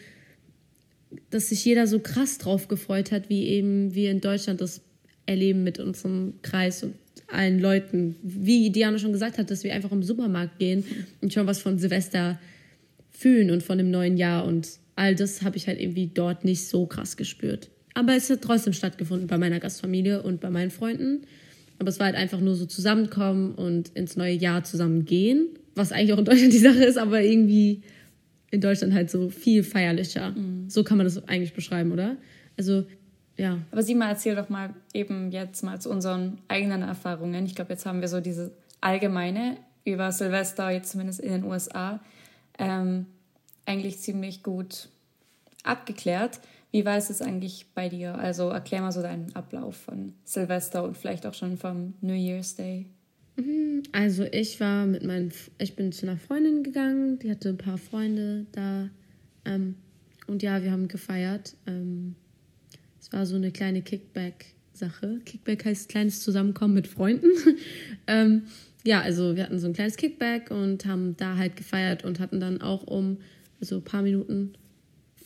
dass 1.30 1.48
sich 1.48 1.64
jeder 1.64 1.86
so 1.86 2.00
krass 2.00 2.38
drauf 2.38 2.68
gefreut 2.68 3.12
hat, 3.12 3.28
wie 3.28 3.46
eben 3.46 3.94
wir 3.94 4.10
in 4.10 4.20
Deutschland 4.20 4.60
das 4.60 4.80
erleben 5.26 5.62
mit 5.62 5.78
unserem 5.78 6.34
Kreis 6.42 6.82
und 6.82 6.94
allen 7.28 7.60
Leuten. 7.60 8.16
Wie 8.22 8.70
Diana 8.70 8.98
schon 8.98 9.12
gesagt 9.12 9.38
hat, 9.38 9.50
dass 9.50 9.62
wir 9.62 9.72
einfach 9.72 9.92
im 9.92 10.02
Supermarkt 10.02 10.58
gehen 10.58 10.84
und 11.20 11.32
schon 11.32 11.46
was 11.46 11.60
von 11.60 11.78
Silvester 11.78 12.40
fühlen 13.10 13.50
und 13.50 13.62
von 13.62 13.78
dem 13.78 13.90
neuen 13.90 14.16
Jahr 14.16 14.44
und 14.44 14.68
all 14.96 15.14
das 15.14 15.42
habe 15.42 15.56
ich 15.56 15.68
halt 15.68 15.80
irgendwie 15.80 16.10
dort 16.12 16.44
nicht 16.44 16.66
so 16.66 16.86
krass 16.86 17.16
gespürt. 17.16 17.70
Aber 17.94 18.14
es 18.14 18.30
hat 18.30 18.42
trotzdem 18.42 18.72
stattgefunden 18.72 19.26
bei 19.26 19.38
meiner 19.38 19.60
Gastfamilie 19.60 20.22
und 20.22 20.40
bei 20.40 20.50
meinen 20.50 20.70
Freunden. 20.70 21.22
Aber 21.80 21.88
es 21.88 21.98
war 21.98 22.06
halt 22.06 22.16
einfach 22.16 22.38
nur 22.38 22.54
so 22.54 22.66
zusammenkommen 22.66 23.56
und 23.56 23.88
ins 23.90 24.16
neue 24.16 24.34
Jahr 24.34 24.62
zusammen 24.62 25.04
gehen 25.04 25.48
was 25.74 25.92
eigentlich 25.92 26.12
auch 26.12 26.18
in 26.18 26.24
Deutschland 26.24 26.52
die 26.52 26.58
Sache 26.58 26.84
ist, 26.84 26.98
aber 26.98 27.22
irgendwie 27.22 27.82
in 28.50 28.60
Deutschland 28.60 28.94
halt 28.94 29.10
so 29.10 29.28
viel 29.28 29.62
feierlicher. 29.62 30.30
Mhm. 30.30 30.68
So 30.68 30.84
kann 30.84 30.98
man 30.98 31.06
das 31.06 31.26
eigentlich 31.28 31.54
beschreiben, 31.54 31.92
oder? 31.92 32.16
Also, 32.56 32.84
ja. 33.36 33.58
Aber 33.70 33.82
sieh 33.82 33.94
mal, 33.94 34.08
erzähl 34.08 34.34
doch 34.34 34.48
mal 34.48 34.74
eben 34.92 35.30
jetzt 35.30 35.62
mal 35.62 35.80
zu 35.80 35.90
unseren 35.90 36.38
eigenen 36.48 36.82
Erfahrungen. 36.82 37.46
Ich 37.46 37.54
glaube, 37.54 37.72
jetzt 37.72 37.86
haben 37.86 38.00
wir 38.00 38.08
so 38.08 38.20
diese 38.20 38.52
allgemeine 38.80 39.56
über 39.84 40.12
Silvester, 40.12 40.70
jetzt 40.70 40.90
zumindest 40.90 41.20
in 41.20 41.32
den 41.32 41.44
USA, 41.44 42.00
ähm, 42.58 43.06
eigentlich 43.66 43.98
ziemlich 43.98 44.42
gut 44.42 44.88
abgeklärt. 45.62 46.40
Wie 46.72 46.84
war 46.84 46.96
es 46.96 47.08
jetzt 47.08 47.22
eigentlich 47.22 47.66
bei 47.74 47.88
dir? 47.88 48.16
Also 48.16 48.48
erklär 48.48 48.80
mal 48.80 48.92
so 48.92 49.02
deinen 49.02 49.34
Ablauf 49.34 49.76
von 49.76 50.12
Silvester 50.24 50.84
und 50.84 50.96
vielleicht 50.96 51.26
auch 51.26 51.34
schon 51.34 51.56
vom 51.56 51.94
New 52.00 52.14
Year's 52.14 52.54
Day. 52.54 52.86
Mhm. 53.36 53.82
Also 53.92 54.24
ich 54.24 54.60
war 54.60 54.86
mit 54.86 55.04
meinen, 55.04 55.32
ich 55.58 55.74
bin 55.74 55.92
zu 55.92 56.06
einer 56.06 56.16
Freundin 56.16 56.62
gegangen, 56.62 57.18
die 57.18 57.30
hatte 57.30 57.48
ein 57.48 57.58
paar 57.58 57.78
Freunde 57.78 58.46
da. 58.52 58.88
Ähm, 59.44 59.76
und 60.26 60.42
ja, 60.42 60.62
wir 60.62 60.70
haben 60.70 60.86
gefeiert. 60.86 61.56
Ähm, 61.66 62.14
es 63.00 63.12
war 63.12 63.26
so 63.26 63.34
eine 63.34 63.50
kleine 63.50 63.82
Kickback-Sache. 63.82 65.20
Kickback 65.24 65.64
heißt 65.64 65.88
kleines 65.88 66.20
Zusammenkommen 66.20 66.74
mit 66.74 66.86
Freunden. 66.86 67.30
ähm, 68.06 68.42
ja, 68.84 69.00
also 69.00 69.34
wir 69.34 69.42
hatten 69.42 69.58
so 69.58 69.66
ein 69.66 69.72
kleines 69.72 69.96
Kickback 69.96 70.50
und 70.50 70.86
haben 70.86 71.16
da 71.16 71.36
halt 71.36 71.56
gefeiert 71.56 72.04
und 72.04 72.20
hatten 72.20 72.38
dann 72.38 72.60
auch 72.60 72.84
um 72.86 73.18
so 73.60 73.76
ein 73.76 73.84
paar 73.84 74.02
Minuten 74.02 74.54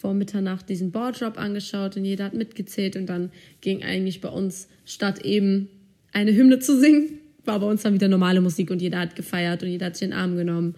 vor 0.04 0.12
Mitternacht 0.12 0.68
diesen 0.68 0.90
Boardrop 0.90 1.38
angeschaut 1.38 1.96
und 1.96 2.04
jeder 2.04 2.26
hat 2.26 2.34
mitgezählt 2.34 2.94
und 2.94 3.06
dann 3.06 3.30
ging 3.62 3.82
eigentlich 3.82 4.20
bei 4.20 4.28
uns 4.28 4.68
statt 4.84 5.24
eben 5.24 5.70
eine 6.12 6.34
Hymne 6.34 6.58
zu 6.58 6.78
singen, 6.78 7.20
war 7.46 7.58
bei 7.58 7.66
uns 7.66 7.84
dann 7.84 7.94
wieder 7.94 8.08
normale 8.08 8.42
Musik 8.42 8.70
und 8.70 8.82
jeder 8.82 8.98
hat 8.98 9.16
gefeiert 9.16 9.62
und 9.62 9.70
jeder 9.70 9.86
hat 9.86 9.96
sich 9.96 10.06
den 10.06 10.12
Arm 10.12 10.36
genommen. 10.36 10.74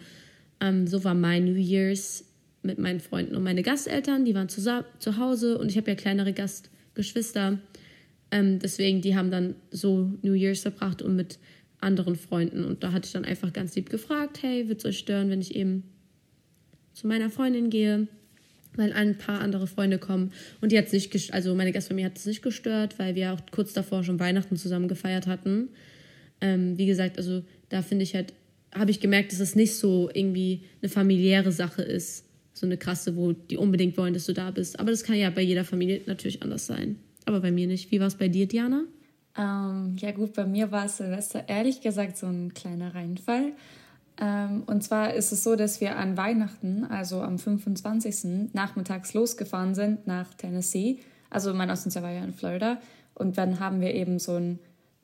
Ähm, 0.60 0.86
so 0.86 1.02
war 1.02 1.14
mein 1.14 1.44
New 1.44 1.56
Year's 1.56 2.24
mit 2.62 2.78
meinen 2.78 3.00
Freunden 3.00 3.34
und 3.34 3.42
meine 3.42 3.64
Gasteltern, 3.64 4.24
die 4.24 4.32
waren 4.36 4.48
zu, 4.48 4.60
zu 5.00 5.16
Hause 5.16 5.58
und 5.58 5.72
ich 5.72 5.76
habe 5.76 5.90
ja 5.90 5.96
kleinere 5.96 6.32
Gastgeschwister. 6.32 7.58
Ähm, 8.30 8.60
deswegen, 8.60 9.00
die 9.00 9.16
haben 9.16 9.32
dann 9.32 9.56
so 9.72 10.08
New 10.22 10.34
Year's 10.34 10.60
verbracht 10.60 11.02
und 11.02 11.16
mit 11.16 11.40
anderen 11.80 12.14
Freunden. 12.14 12.64
Und 12.64 12.84
da 12.84 12.92
hatte 12.92 13.06
ich 13.06 13.12
dann 13.12 13.24
einfach 13.24 13.52
ganz 13.52 13.74
lieb 13.74 13.90
gefragt, 13.90 14.44
hey, 14.44 14.68
wird 14.68 14.78
es 14.78 14.84
euch 14.84 14.98
stören, 14.98 15.30
wenn 15.30 15.40
ich 15.40 15.56
eben 15.56 15.82
zu 16.92 17.08
meiner 17.08 17.28
Freundin 17.28 17.70
gehe? 17.70 18.06
Weil 18.76 18.92
ein 18.92 19.18
paar 19.18 19.40
andere 19.40 19.66
Freunde 19.66 19.98
kommen. 19.98 20.32
Und 20.60 20.72
die 20.72 20.78
hat 20.78 20.88
sich, 20.88 21.32
also 21.32 21.54
meine 21.54 21.72
Gastfamilie 21.72 22.10
hat 22.10 22.18
es 22.18 22.26
nicht 22.26 22.42
gestört, 22.42 22.98
weil 22.98 23.14
wir 23.14 23.32
auch 23.32 23.40
kurz 23.50 23.72
davor 23.72 24.04
schon 24.04 24.20
Weihnachten 24.20 24.56
zusammen 24.56 24.88
gefeiert 24.88 25.26
hatten. 25.26 25.68
Ähm, 26.40 26.78
wie 26.78 26.86
gesagt, 26.86 27.18
also 27.18 27.42
da 27.68 27.82
finde 27.82 28.04
ich 28.04 28.14
halt, 28.14 28.32
habe 28.74 28.90
ich 28.90 29.00
gemerkt, 29.00 29.32
dass 29.32 29.40
es 29.40 29.54
nicht 29.54 29.74
so 29.74 30.10
irgendwie 30.12 30.62
eine 30.82 30.88
familiäre 30.88 31.52
Sache 31.52 31.82
ist. 31.82 32.24
So 32.52 32.66
eine 32.66 32.78
krasse, 32.78 33.16
wo 33.16 33.32
die 33.32 33.58
unbedingt 33.58 33.98
wollen, 33.98 34.14
dass 34.14 34.26
du 34.26 34.32
da 34.32 34.50
bist. 34.50 34.80
Aber 34.80 34.90
das 34.90 35.04
kann 35.04 35.16
ja 35.16 35.28
bei 35.30 35.42
jeder 35.42 35.64
Familie 35.64 36.00
natürlich 36.06 36.42
anders 36.42 36.66
sein. 36.66 36.96
Aber 37.26 37.40
bei 37.40 37.50
mir 37.50 37.66
nicht. 37.66 37.90
Wie 37.90 38.00
war 38.00 38.06
es 38.06 38.14
bei 38.14 38.28
dir, 38.28 38.46
Diana? 38.46 38.84
Ähm, 39.36 39.96
ja 39.98 40.12
gut, 40.12 40.32
bei 40.32 40.46
mir 40.46 40.70
war 40.70 40.88
Silvester 40.88 41.44
ehrlich 41.48 41.80
gesagt 41.82 42.16
so 42.16 42.26
ein 42.26 42.54
kleiner 42.54 42.94
Reinfall. 42.94 43.52
Ähm, 44.20 44.62
und 44.66 44.82
zwar 44.82 45.14
ist 45.14 45.32
es 45.32 45.44
so, 45.44 45.56
dass 45.56 45.80
wir 45.80 45.96
an 45.96 46.16
Weihnachten, 46.16 46.84
also 46.84 47.20
am 47.20 47.38
25. 47.38 48.52
nachmittags 48.52 49.14
losgefahren 49.14 49.74
sind 49.74 50.06
nach 50.06 50.32
Tennessee. 50.34 50.98
Also 51.30 51.52
mein 51.52 51.70
Auslandsjahr 51.70 52.04
war 52.04 52.12
ja 52.12 52.24
in 52.24 52.32
Florida. 52.32 52.78
Und 53.14 53.38
dann 53.38 53.60
haben 53.60 53.80
wir 53.80 53.94
eben 53.94 54.18
so 54.18 54.34
einen 54.34 54.58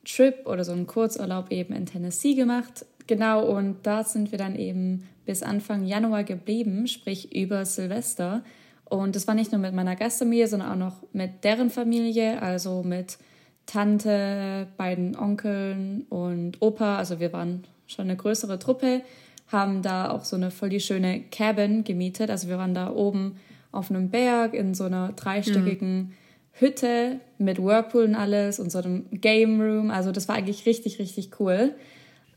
Trip 0.05 0.45
oder 0.45 0.63
so 0.63 0.71
einen 0.71 0.87
Kurzurlaub 0.87 1.51
eben 1.51 1.73
in 1.73 1.85
Tennessee 1.85 2.33
gemacht. 2.33 2.85
Genau, 3.07 3.45
und 3.45 3.77
da 3.83 4.03
sind 4.03 4.31
wir 4.31 4.39
dann 4.39 4.55
eben 4.55 5.07
bis 5.25 5.43
Anfang 5.43 5.85
Januar 5.85 6.23
geblieben, 6.23 6.87
sprich 6.87 7.35
über 7.35 7.65
Silvester. 7.65 8.43
Und 8.85 9.15
das 9.15 9.27
war 9.27 9.35
nicht 9.35 9.51
nur 9.51 9.61
mit 9.61 9.73
meiner 9.73 9.95
Gastfamilie, 9.95 10.47
sondern 10.47 10.71
auch 10.71 10.75
noch 10.75 10.95
mit 11.13 11.43
deren 11.43 11.69
Familie, 11.69 12.41
also 12.41 12.83
mit 12.83 13.17
Tante, 13.65 14.67
beiden 14.77 15.15
Onkeln 15.17 16.05
und 16.09 16.61
Opa. 16.61 16.97
Also 16.97 17.19
wir 17.19 17.33
waren 17.33 17.63
schon 17.93 18.05
eine 18.05 18.17
größere 18.17 18.59
Truppe, 18.59 19.01
haben 19.47 19.81
da 19.81 20.09
auch 20.09 20.25
so 20.25 20.35
eine 20.35 20.51
voll 20.51 20.69
die 20.69 20.79
schöne 20.79 21.21
Cabin 21.31 21.83
gemietet. 21.83 22.29
Also 22.29 22.47
wir 22.49 22.57
waren 22.57 22.73
da 22.73 22.91
oben 22.91 23.37
auf 23.71 23.89
einem 23.89 24.09
Berg 24.09 24.53
in 24.53 24.73
so 24.73 24.85
einer 24.85 25.13
dreistöckigen 25.13 25.97
mhm. 25.97 26.11
Hütte 26.53 27.19
mit 27.37 27.57
Whirlpool 27.61 28.03
und 28.03 28.15
alles 28.15 28.59
und 28.59 28.71
so 28.71 28.79
einem 28.79 29.05
Game 29.11 29.59
Room. 29.59 29.89
Also 29.89 30.11
das 30.11 30.27
war 30.27 30.35
eigentlich 30.35 30.65
richtig, 30.65 30.99
richtig 30.99 31.39
cool. 31.39 31.73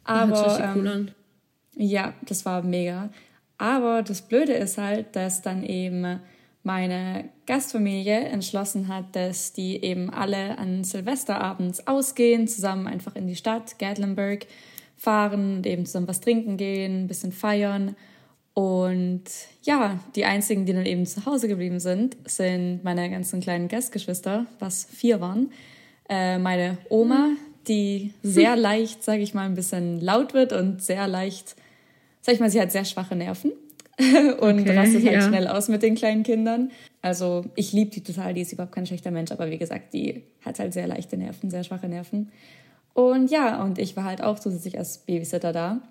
Aber 0.05 0.37
ja, 0.37 0.75
cool 0.75 0.87
ähm, 0.87 1.09
ja, 1.77 2.15
das 2.23 2.45
war 2.47 2.63
mega. 2.63 3.11
Aber 3.59 4.03
das 4.03 4.23
Blöde 4.23 4.53
ist 4.55 4.79
halt, 4.79 5.15
dass 5.17 5.43
dann 5.43 5.63
eben 5.63 6.21
meine 6.63 7.29
Gastfamilie 7.47 8.19
entschlossen 8.25 8.89
hat, 8.89 9.15
dass 9.15 9.53
die 9.53 9.83
eben 9.85 10.11
alle 10.11 10.59
an 10.59 10.83
Silvesterabends 10.83 11.87
ausgehen, 11.87 12.49
zusammen 12.49 12.87
einfach 12.89 13.15
in 13.15 13.29
die 13.29 13.37
Stadt, 13.37 13.79
Gatlinburg, 13.79 14.47
fahren 14.97 15.63
eben 15.65 15.87
zusammen 15.87 16.09
was 16.09 16.21
trinken 16.21 16.57
gehen, 16.57 17.05
ein 17.05 17.07
bisschen 17.07 17.33
feiern. 17.33 17.95
Und 18.55 19.25
ja, 19.63 20.01
die 20.15 20.25
einzigen, 20.25 20.65
die 20.65 20.73
dann 20.73 20.87
eben 20.87 21.05
zu 21.05 21.27
Hause 21.27 21.47
geblieben 21.47 21.79
sind, 21.79 22.17
sind 22.25 22.83
meine 22.83 23.11
ganzen 23.11 23.41
kleinen 23.41 23.69
Gastgeschwister, 23.69 24.47
was 24.59 24.87
vier 24.87 25.21
waren. 25.21 25.51
Äh, 26.09 26.39
meine 26.39 26.79
Oma, 26.89 27.33
die 27.69 28.15
sehr 28.23 28.57
leicht, 28.57 29.05
sage 29.05 29.21
ich 29.21 29.35
mal, 29.35 29.45
ein 29.45 29.55
bisschen 29.55 30.01
laut 30.01 30.33
wird 30.33 30.55
und 30.55 30.83
sehr 30.83 31.07
leicht, 31.07 31.55
sag 32.23 32.35
ich 32.35 32.41
mal, 32.41 32.51
sie 32.51 32.61
hat 32.61 32.73
sehr 32.73 32.87
schwache 32.87 33.15
Nerven 33.15 33.53
und 34.41 34.61
okay, 34.61 34.77
rastet 34.77 35.05
halt 35.05 35.15
ja. 35.15 35.29
schnell 35.29 35.49
aus 35.49 35.69
mit 35.69 35.83
den 35.83 35.95
kleinen 35.95 36.23
Kindern. 36.23 36.71
Also 37.03 37.45
ich 37.57 37.73
liebe 37.73 37.91
die 37.91 38.03
total, 38.03 38.33
die 38.33 38.41
ist 38.41 38.53
überhaupt 38.53 38.75
kein 38.75 38.87
schlechter 38.87 39.11
Mensch, 39.11 39.33
aber 39.33 39.51
wie 39.51 39.59
gesagt, 39.59 39.93
die 39.93 40.23
hat 40.43 40.59
halt 40.59 40.73
sehr 40.73 40.87
leichte 40.87 41.19
Nerven, 41.19 41.51
sehr 41.51 41.63
schwache 41.63 41.89
Nerven. 41.89 42.33
Und 42.97 43.31
ja, 43.31 43.63
und 43.63 43.79
ich 43.79 43.95
war 43.95 44.05
halt 44.05 44.23
auch 44.23 44.39
zusätzlich 44.39 44.79
als 44.79 44.97
Babysitter 44.97 45.53
da. 45.53 45.83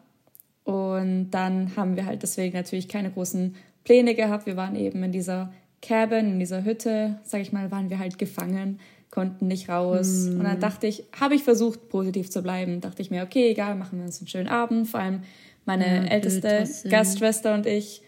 Und 0.63 1.29
dann 1.29 1.75
haben 1.75 1.95
wir 1.95 2.07
halt 2.07 2.23
deswegen 2.23 2.57
natürlich 2.57 2.87
keine 2.87 3.11
großen 3.11 3.53
Pläne 3.83 4.15
gehabt. 4.15 4.47
Wir 4.47 4.57
waren 4.57 4.75
eben 4.75 5.03
in 5.03 5.11
dieser 5.11 5.53
Cabin, 5.83 6.31
in 6.31 6.39
dieser 6.39 6.65
Hütte, 6.65 7.19
sag 7.21 7.41
ich 7.41 7.53
mal, 7.53 7.69
waren 7.69 7.91
wir 7.91 7.99
halt 7.99 8.17
gefangen, 8.17 8.79
konnten 9.11 9.45
nicht 9.45 9.69
raus. 9.69 10.25
Mm. 10.25 10.39
Und 10.39 10.45
dann 10.45 10.59
dachte 10.59 10.87
ich, 10.87 11.03
habe 11.19 11.35
ich 11.35 11.43
versucht, 11.43 11.89
positiv 11.89 12.31
zu 12.31 12.41
bleiben. 12.41 12.81
Dachte 12.81 13.03
ich 13.03 13.11
mir, 13.11 13.21
okay, 13.21 13.51
egal, 13.51 13.75
machen 13.75 13.99
wir 13.99 14.05
uns 14.05 14.17
einen 14.19 14.27
schönen 14.27 14.47
Abend. 14.47 14.87
Vor 14.87 14.99
allem 14.99 15.21
meine 15.65 15.85
ja, 15.85 16.03
älteste 16.05 16.67
Gastschwester 16.89 17.53
und 17.53 17.67
ich 17.67 18.01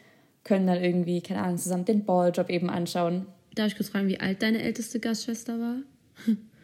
können 0.43 0.65
dann 0.65 0.83
irgendwie, 0.83 1.21
keine 1.21 1.43
Ahnung, 1.43 1.59
zusammen 1.59 1.85
den 1.85 2.03
Balljob 2.03 2.49
eben 2.49 2.71
anschauen. 2.71 3.27
Darf 3.53 3.67
ich 3.67 3.75
kurz 3.75 3.89
fragen, 3.89 4.07
wie 4.07 4.19
alt 4.19 4.41
deine 4.41 4.63
älteste 4.63 4.99
Gastschwester 4.99 5.59
war? 5.59 5.75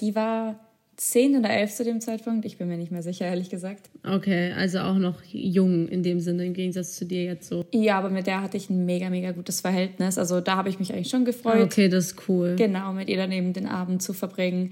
Die 0.01 0.15
war 0.15 0.59
zehn 0.95 1.37
oder 1.37 1.49
elf 1.49 1.73
zu 1.73 1.83
dem 1.83 2.01
Zeitpunkt. 2.01 2.45
Ich 2.45 2.57
bin 2.57 2.67
mir 2.67 2.77
nicht 2.77 2.91
mehr 2.91 3.01
sicher, 3.01 3.25
ehrlich 3.25 3.49
gesagt. 3.49 3.89
Okay, 4.05 4.51
also 4.53 4.79
auch 4.79 4.97
noch 4.97 5.23
jung 5.23 5.87
in 5.87 6.03
dem 6.03 6.19
Sinne, 6.19 6.45
im 6.45 6.53
Gegensatz 6.53 6.95
zu 6.95 7.05
dir 7.05 7.23
jetzt 7.23 7.49
so. 7.49 7.65
Ja, 7.71 7.97
aber 7.97 8.09
mit 8.09 8.27
der 8.27 8.41
hatte 8.41 8.57
ich 8.57 8.69
ein 8.69 8.85
mega, 8.85 9.09
mega 9.09 9.31
gutes 9.31 9.61
Verhältnis. 9.61 10.17
Also 10.17 10.41
da 10.41 10.55
habe 10.55 10.69
ich 10.69 10.79
mich 10.79 10.93
eigentlich 10.93 11.09
schon 11.09 11.25
gefreut. 11.25 11.63
Okay, 11.63 11.89
das 11.89 12.05
ist 12.07 12.29
cool. 12.29 12.55
Genau, 12.57 12.93
mit 12.93 13.09
ihr 13.09 13.17
dann 13.17 13.31
eben 13.31 13.53
den 13.53 13.67
Abend 13.67 14.01
zu 14.01 14.13
verbringen. 14.13 14.71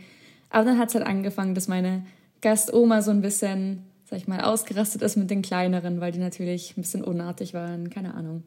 Aber 0.50 0.66
dann 0.66 0.78
hat 0.78 0.90
es 0.90 0.96
halt 0.96 1.06
angefangen, 1.06 1.56
dass 1.56 1.68
meine 1.68 2.04
Gastoma 2.42 3.02
so 3.02 3.12
ein 3.12 3.22
bisschen, 3.22 3.84
sag 4.06 4.20
ich 4.20 4.28
mal, 4.28 4.42
ausgerastet 4.42 5.02
ist 5.02 5.16
mit 5.16 5.30
den 5.32 5.42
kleineren, 5.42 6.02
weil 6.02 6.12
die 6.12 6.20
natürlich 6.20 6.76
ein 6.78 6.82
bisschen 6.82 7.04
unartig 7.04 7.54
waren, 7.54 7.90
keine 7.90 8.14
Ahnung. 8.14 8.44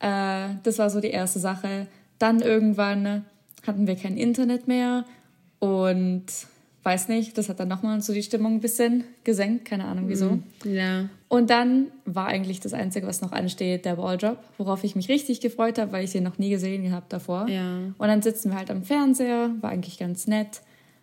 Äh, 0.00 0.56
das 0.62 0.78
war 0.78 0.90
so 0.90 1.00
die 1.00 1.10
erste 1.10 1.38
Sache. 1.38 1.86
Dann 2.18 2.40
irgendwann 2.40 3.24
hatten 3.66 3.86
wir 3.86 3.96
kein 3.96 4.16
Internet 4.16 4.68
mehr 4.68 5.04
und 5.58 6.24
weiß 6.86 7.08
nicht, 7.08 7.36
das 7.36 7.48
hat 7.48 7.58
dann 7.58 7.66
nochmal 7.66 8.00
so 8.00 8.14
die 8.14 8.22
Stimmung 8.22 8.54
ein 8.54 8.60
bisschen 8.60 9.02
gesenkt, 9.24 9.64
keine 9.64 9.86
Ahnung 9.86 10.04
wieso. 10.06 10.30
Mhm. 10.30 10.42
Ja. 10.64 11.08
Und 11.28 11.50
dann 11.50 11.88
war 12.04 12.28
eigentlich 12.28 12.60
das 12.60 12.72
Einzige, 12.72 13.08
was 13.08 13.20
noch 13.20 13.32
ansteht, 13.32 13.84
der 13.84 13.96
Balljob, 13.96 14.38
worauf 14.56 14.84
ich 14.84 14.94
mich 14.94 15.08
richtig 15.08 15.40
gefreut 15.40 15.78
habe, 15.78 15.90
weil 15.90 16.04
ich 16.04 16.12
sie 16.12 16.20
noch 16.20 16.38
nie 16.38 16.48
gesehen 16.48 16.92
habe 16.92 17.06
davor. 17.08 17.48
Ja. 17.48 17.78
Und 17.98 18.08
dann 18.08 18.22
sitzen 18.22 18.52
wir 18.52 18.56
halt 18.56 18.70
am 18.70 18.84
Fernseher, 18.84 19.50
war 19.60 19.70
eigentlich 19.70 19.98
ganz 19.98 20.28
nett. 20.28 20.60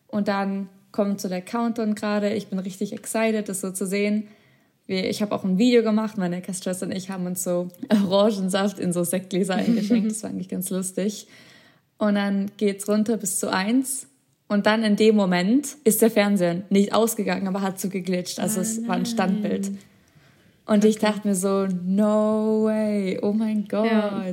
Und 0.08 0.30
dann 0.30 0.70
kommt 0.94 1.20
so 1.20 1.28
der 1.28 1.42
Countdown 1.42 1.96
gerade. 1.96 2.34
Ich 2.34 2.48
bin 2.48 2.60
richtig 2.60 2.94
excited, 2.94 3.50
das 3.50 3.60
so 3.60 3.72
zu 3.72 3.86
sehen. 3.86 4.30
Ich 4.88 5.22
habe 5.22 5.36
auch 5.36 5.44
ein 5.44 5.58
Video 5.58 5.84
gemacht, 5.84 6.18
meine 6.18 6.42
Schwester 6.46 6.86
und 6.86 6.94
ich 6.94 7.10
haben 7.10 7.26
uns 7.26 7.44
so 7.44 7.68
Orangensaft 7.90 8.80
in 8.80 8.94
so 8.94 9.04
Sektgläser 9.04 9.56
eingeschenkt. 9.58 10.12
Das 10.12 10.24
war 10.24 10.30
eigentlich 10.30 10.50
ganz 10.50 10.70
lustig. 10.70 11.28
Und 11.98 12.16
dann 12.16 12.52
geht's 12.56 12.88
runter 12.88 13.18
bis 13.18 13.40
zu 13.40 13.52
eins 13.52 14.08
und 14.48 14.66
dann 14.66 14.84
in 14.84 14.96
dem 14.96 15.16
Moment 15.16 15.78
ist 15.84 16.02
der 16.02 16.12
Fernseher 16.12 16.62
nicht 16.70 16.94
ausgegangen, 16.94 17.48
aber 17.48 17.62
hat 17.62 17.80
so 17.80 17.90
geglitscht. 17.90 18.40
Also 18.40 18.62
es 18.62 18.80
oh 18.80 18.88
war 18.88 18.96
ein 18.96 19.06
Standbild. 19.06 19.72
Und 20.66 20.78
okay. 20.78 20.88
ich 20.88 21.00
dachte 21.00 21.28
mir 21.28 21.36
so, 21.36 21.68
no 21.86 22.64
way, 22.64 23.20
oh 23.22 23.34
mein 23.34 23.68
Gott. 23.68 23.86
Ja. 23.86 24.26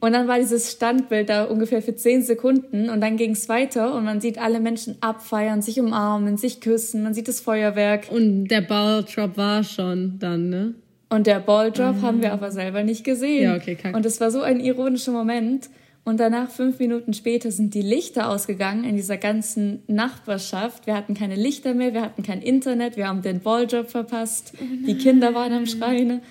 Und 0.00 0.12
dann 0.12 0.28
war 0.28 0.38
dieses 0.38 0.70
Standbild 0.70 1.28
da 1.28 1.44
ungefähr 1.44 1.82
für 1.82 1.94
zehn 1.96 2.22
Sekunden 2.22 2.88
und 2.88 3.00
dann 3.00 3.16
ging 3.16 3.32
es 3.32 3.48
weiter 3.48 3.94
und 3.94 4.04
man 4.04 4.20
sieht 4.20 4.38
alle 4.38 4.60
Menschen 4.60 4.96
abfeiern, 5.00 5.60
sich 5.60 5.80
umarmen, 5.80 6.36
sich 6.36 6.60
küssen, 6.60 7.02
man 7.02 7.14
sieht 7.14 7.26
das 7.26 7.40
Feuerwerk. 7.40 8.08
Und 8.10 8.46
der 8.46 8.60
Balldrop 8.60 9.36
war 9.36 9.64
schon 9.64 10.18
dann, 10.20 10.50
ne? 10.50 10.74
Und 11.08 11.26
der 11.26 11.40
Balldrop 11.40 11.96
ah. 11.98 12.02
haben 12.02 12.22
wir 12.22 12.32
aber 12.32 12.52
selber 12.52 12.84
nicht 12.84 13.02
gesehen. 13.02 13.42
Ja, 13.42 13.56
okay, 13.56 13.74
kacke. 13.74 13.96
Und 13.96 14.06
es 14.06 14.20
war 14.20 14.30
so 14.30 14.40
ein 14.40 14.60
ironischer 14.60 15.10
Moment. 15.10 15.68
Und 16.08 16.20
danach, 16.20 16.48
fünf 16.48 16.78
Minuten 16.78 17.12
später, 17.12 17.50
sind 17.52 17.74
die 17.74 17.82
Lichter 17.82 18.30
ausgegangen 18.30 18.84
in 18.84 18.96
dieser 18.96 19.18
ganzen 19.18 19.82
Nachbarschaft. 19.88 20.86
Wir 20.86 20.96
hatten 20.96 21.12
keine 21.12 21.34
Lichter 21.34 21.74
mehr, 21.74 21.92
wir 21.92 22.00
hatten 22.00 22.22
kein 22.22 22.40
Internet, 22.40 22.96
wir 22.96 23.06
haben 23.08 23.20
den 23.20 23.40
Balljob 23.40 23.90
verpasst. 23.90 24.54
Oh 24.58 24.64
die 24.86 24.96
Kinder 24.96 25.34
waren 25.34 25.52
am 25.52 25.66
Schreien. 25.66 26.22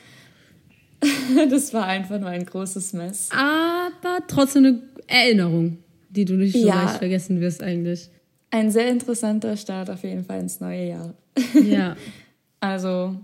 Das 1.52 1.76
war 1.76 1.86
einfach 1.86 2.20
nur 2.20 2.30
ein 2.30 2.44
großes 2.44 2.94
Mess. 2.94 3.30
Aber 3.32 4.26
trotzdem 4.28 4.66
eine 4.66 4.82
Erinnerung, 5.06 5.78
die 6.10 6.26
du 6.26 6.34
nicht 6.34 6.54
so 6.54 6.68
ja, 6.68 6.86
leicht 6.86 6.98
vergessen 6.98 7.40
wirst 7.40 7.62
eigentlich. 7.62 8.10
Ein 8.50 8.72
sehr 8.72 8.90
interessanter 8.90 9.58
Start 9.58 9.92
auf 9.92 10.02
jeden 10.02 10.26
Fall 10.26 10.40
ins 10.40 10.60
neue 10.60 10.88
Jahr. 10.88 11.14
Ja. 11.54 11.96
also 12.62 13.16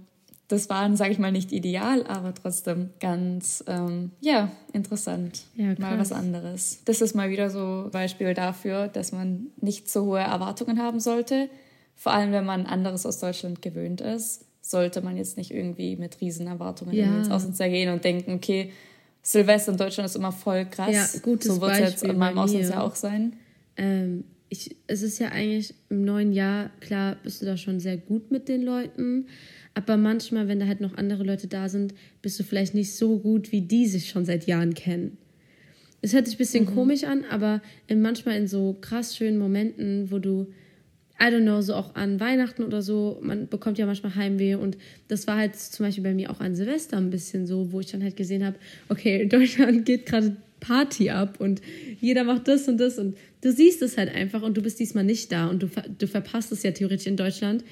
das 0.47 0.69
war, 0.69 0.95
sage 0.95 1.11
ich 1.11 1.19
mal, 1.19 1.31
nicht 1.31 1.51
ideal, 1.51 2.05
aber 2.05 2.33
trotzdem 2.33 2.89
ganz, 2.99 3.63
ähm, 3.67 4.11
ja, 4.19 4.51
interessant. 4.73 5.43
Ja, 5.55 5.73
mal 5.79 5.97
was 5.97 6.11
anderes. 6.11 6.79
Das 6.85 7.01
ist 7.01 7.15
mal 7.15 7.29
wieder 7.29 7.49
so 7.49 7.85
ein 7.85 7.91
Beispiel 7.91 8.33
dafür, 8.33 8.87
dass 8.87 9.11
man 9.11 9.47
nicht 9.61 9.89
so 9.89 10.05
hohe 10.05 10.19
Erwartungen 10.19 10.79
haben 10.79 10.99
sollte. 10.99 11.49
Vor 11.95 12.13
allem, 12.13 12.31
wenn 12.31 12.45
man 12.45 12.65
anderes 12.65 13.05
aus 13.05 13.19
Deutschland 13.19 13.61
gewöhnt 13.61 14.01
ist, 14.01 14.45
sollte 14.61 15.01
man 15.01 15.17
jetzt 15.17 15.37
nicht 15.37 15.51
irgendwie 15.51 15.95
mit 15.95 16.21
riesen 16.21 16.47
Erwartungen 16.47 16.93
ja. 16.93 17.17
ins 17.17 17.29
Auslandsjahr 17.29 17.69
gehen 17.69 17.91
und 17.91 18.03
denken, 18.03 18.33
okay, 18.33 18.71
Silvester 19.21 19.71
in 19.71 19.77
Deutschland 19.77 20.09
ist 20.09 20.15
immer 20.15 20.31
voll 20.31 20.65
krass. 20.65 20.91
Ja, 20.91 21.21
gutes 21.21 21.55
so 21.55 21.61
wird 21.61 21.73
es 21.73 21.79
jetzt 21.79 22.03
in 22.03 22.17
meinem 22.17 22.37
Auslandsjahr 22.37 22.83
auch 22.83 22.95
sein. 22.95 23.33
Ähm, 23.77 24.25
ich, 24.49 24.75
es 24.87 25.01
ist 25.01 25.19
ja 25.19 25.29
eigentlich 25.29 25.73
im 25.89 26.05
neuen 26.05 26.31
Jahr, 26.31 26.69
klar, 26.79 27.17
bist 27.23 27.41
du 27.41 27.45
da 27.45 27.57
schon 27.57 27.79
sehr 27.79 27.97
gut 27.97 28.29
mit 28.29 28.47
den 28.47 28.61
Leuten, 28.61 29.27
aber 29.75 29.97
manchmal, 29.97 30.47
wenn 30.47 30.59
da 30.59 30.67
halt 30.67 30.81
noch 30.81 30.95
andere 30.95 31.23
Leute 31.23 31.47
da 31.47 31.69
sind, 31.69 31.93
bist 32.21 32.39
du 32.39 32.43
vielleicht 32.43 32.75
nicht 32.75 32.93
so 32.93 33.17
gut, 33.19 33.51
wie 33.51 33.61
die 33.61 33.87
sich 33.87 34.09
schon 34.09 34.25
seit 34.25 34.45
Jahren 34.45 34.73
kennen. 34.73 35.17
Es 36.01 36.13
hört 36.13 36.25
sich 36.25 36.35
ein 36.35 36.39
bisschen 36.39 36.65
mhm. 36.65 36.75
komisch 36.75 37.05
an, 37.05 37.23
aber 37.29 37.61
in, 37.87 38.01
manchmal 38.01 38.37
in 38.37 38.47
so 38.47 38.77
krass 38.79 39.15
schönen 39.15 39.37
Momenten, 39.37 40.11
wo 40.11 40.19
du 40.19 40.47
I 41.21 41.27
don't 41.27 41.43
know, 41.43 41.61
so 41.61 41.75
auch 41.75 41.95
an 41.95 42.19
Weihnachten 42.19 42.63
oder 42.63 42.81
so, 42.81 43.19
man 43.21 43.47
bekommt 43.47 43.77
ja 43.77 43.85
manchmal 43.85 44.15
Heimweh 44.15 44.55
und 44.55 44.77
das 45.07 45.27
war 45.27 45.37
halt 45.37 45.55
zum 45.55 45.85
Beispiel 45.85 46.03
bei 46.03 46.13
mir 46.13 46.29
auch 46.29 46.39
an 46.39 46.55
Silvester 46.55 46.97
ein 46.97 47.11
bisschen 47.11 47.47
so, 47.47 47.71
wo 47.71 47.79
ich 47.79 47.85
dann 47.87 48.03
halt 48.03 48.17
gesehen 48.17 48.43
habe, 48.43 48.57
okay, 48.89 49.21
in 49.21 49.29
Deutschland 49.29 49.85
geht 49.85 50.05
gerade 50.05 50.35
Party 50.59 51.09
ab 51.09 51.39
und 51.39 51.61
jeder 52.01 52.23
macht 52.23 52.47
das 52.47 52.67
und 52.67 52.77
das 52.77 52.97
und 52.97 53.15
du 53.41 53.51
siehst 53.51 53.81
es 53.81 53.97
halt 53.97 54.13
einfach 54.13 54.41
und 54.41 54.57
du 54.57 54.61
bist 54.61 54.79
diesmal 54.79 55.03
nicht 55.03 55.31
da 55.31 55.47
und 55.47 55.63
du, 55.63 55.69
du 55.97 56.07
verpasst 56.07 56.51
es 56.51 56.63
ja 56.63 56.71
theoretisch 56.71 57.07
in 57.07 57.17
Deutschland. 57.17 57.63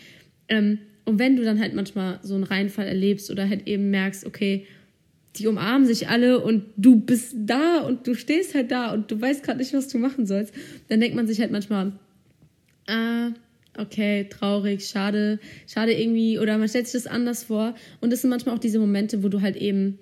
Ähm, 0.48 0.79
und 1.05 1.20
wenn 1.20 1.36
du 1.36 1.43
dann 1.43 1.60
halt 1.60 1.74
manchmal 1.74 2.20
so 2.24 2.36
einen 2.36 2.43
Reinfall 2.43 2.88
erlebst 2.88 3.31
oder 3.31 3.50
halt 3.50 3.67
eben 3.67 3.89
merkst, 3.89 4.25
okay, 4.25 4.65
die 5.38 5.48
umarmen 5.48 5.88
sich 5.88 6.10
alle 6.10 6.39
und 6.39 6.65
du 6.77 6.98
bist 7.00 7.36
da 7.38 7.79
und 7.81 8.05
du 8.05 8.15
stehst 8.15 8.53
halt 8.53 8.72
da 8.72 8.93
und 8.93 9.10
du 9.12 9.20
weißt 9.20 9.43
gerade 9.43 9.60
nicht, 9.60 9.74
was 9.74 9.88
du 9.88 9.98
machen 9.98 10.25
sollst, 10.25 10.53
dann 10.89 11.00
denkt 11.00 11.15
man 11.15 11.27
sich 11.27 11.39
halt 11.39 11.51
manchmal, 11.51 11.93
ah, 12.88 13.29
okay, 13.77 14.27
traurig, 14.29 14.86
schade, 14.86 15.39
schade 15.67 15.93
irgendwie, 15.93 16.38
oder 16.38 16.58
man 16.58 16.67
stellt 16.67 16.88
sich 16.88 17.01
das 17.03 17.12
anders 17.12 17.46
vor. 17.46 17.75
Und 18.01 18.12
das 18.12 18.22
sind 18.22 18.29
manchmal 18.29 18.55
auch 18.55 18.60
diese 18.60 18.79
Momente, 18.79 19.24
wo 19.24 19.29
du 19.29 19.41
halt 19.41 19.55
eben 19.55 19.98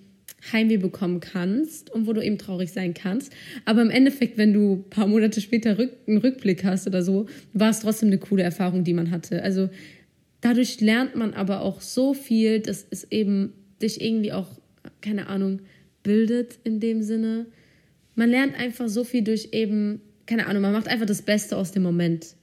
Heimweh 0.52 0.78
bekommen 0.78 1.20
kannst 1.20 1.90
und 1.92 2.08
wo 2.08 2.14
du 2.14 2.22
eben 2.22 2.38
traurig 2.38 2.72
sein 2.72 2.94
kannst. 2.94 3.34
Aber 3.66 3.82
im 3.82 3.90
Endeffekt, 3.90 4.38
wenn 4.38 4.54
du 4.54 4.76
ein 4.76 4.90
paar 4.90 5.08
Monate 5.08 5.42
später 5.42 5.78
Rück 5.78 5.92
einen 6.08 6.18
Rückblick 6.18 6.64
hast 6.64 6.88
oder 6.88 7.04
so, 7.04 7.28
war 7.54 7.70
es 7.70 7.82
trotzdem 7.82 8.08
eine 8.08 8.18
coole 8.18 8.44
Erfahrung, 8.44 8.84
die 8.84 8.94
man 8.94 9.12
hatte. 9.12 9.44
Also 9.44 9.70
dadurch 10.42 10.80
lernt 10.82 11.16
man 11.16 11.34
aber 11.34 11.62
auch 11.62 11.82
so 11.82 12.14
viel, 12.14 12.60
dass 12.60 12.86
es 12.90 13.10
eben 13.12 13.54
dich 13.82 14.02
irgendwie 14.02 14.34
auch, 14.34 14.48
keine 15.02 15.28
Ahnung, 15.28 15.62
bildet 16.04 16.60
in 16.64 16.80
dem 16.80 17.02
Sinne. 17.02 17.46
Man 18.16 18.30
lernt 18.30 18.56
einfach 18.56 18.88
so 18.88 19.04
viel 19.04 19.24
durch 19.24 19.50
eben, 19.52 20.02
keine 20.26 20.48
Ahnung, 20.48 20.62
man 20.62 20.74
macht 20.74 20.88
einfach 20.88 21.06
das 21.06 21.22
Beste 21.22 21.58
aus 21.58 21.72
dem 21.72 21.84
Moment. 21.84 22.36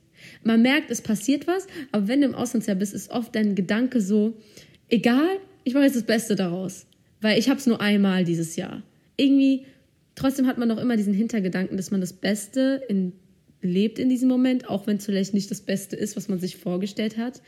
Man 0.42 0.62
merkt, 0.62 0.90
es 0.90 1.02
passiert 1.02 1.46
was, 1.46 1.66
aber 1.92 2.08
wenn 2.08 2.20
du 2.20 2.28
im 2.28 2.34
Auslandsjahr 2.34 2.76
bist, 2.76 2.94
ist 2.94 3.10
oft 3.10 3.34
dein 3.34 3.54
Gedanke 3.54 4.00
so, 4.00 4.36
egal, 4.88 5.38
ich 5.64 5.74
mache 5.74 5.84
jetzt 5.84 5.96
das 5.96 6.04
Beste 6.04 6.36
daraus. 6.36 6.86
Weil 7.20 7.38
ich 7.38 7.48
habe 7.48 7.58
es 7.58 7.66
nur 7.66 7.80
einmal 7.80 8.24
dieses 8.24 8.56
Jahr. 8.56 8.82
Irgendwie, 9.16 9.64
trotzdem 10.14 10.46
hat 10.46 10.58
man 10.58 10.68
noch 10.68 10.78
immer 10.78 10.96
diesen 10.96 11.14
Hintergedanken, 11.14 11.76
dass 11.76 11.90
man 11.90 12.00
das 12.00 12.12
Beste 12.12 12.82
in, 12.88 13.12
lebt 13.62 13.98
in 13.98 14.08
diesem 14.08 14.28
Moment, 14.28 14.68
auch 14.68 14.86
wenn 14.86 14.98
es 14.98 15.06
vielleicht 15.06 15.34
nicht 15.34 15.50
das 15.50 15.60
Beste 15.60 15.96
ist, 15.96 16.16
was 16.16 16.28
man 16.28 16.38
sich 16.38 16.56
vorgestellt 16.56 17.16
hat. 17.16 17.40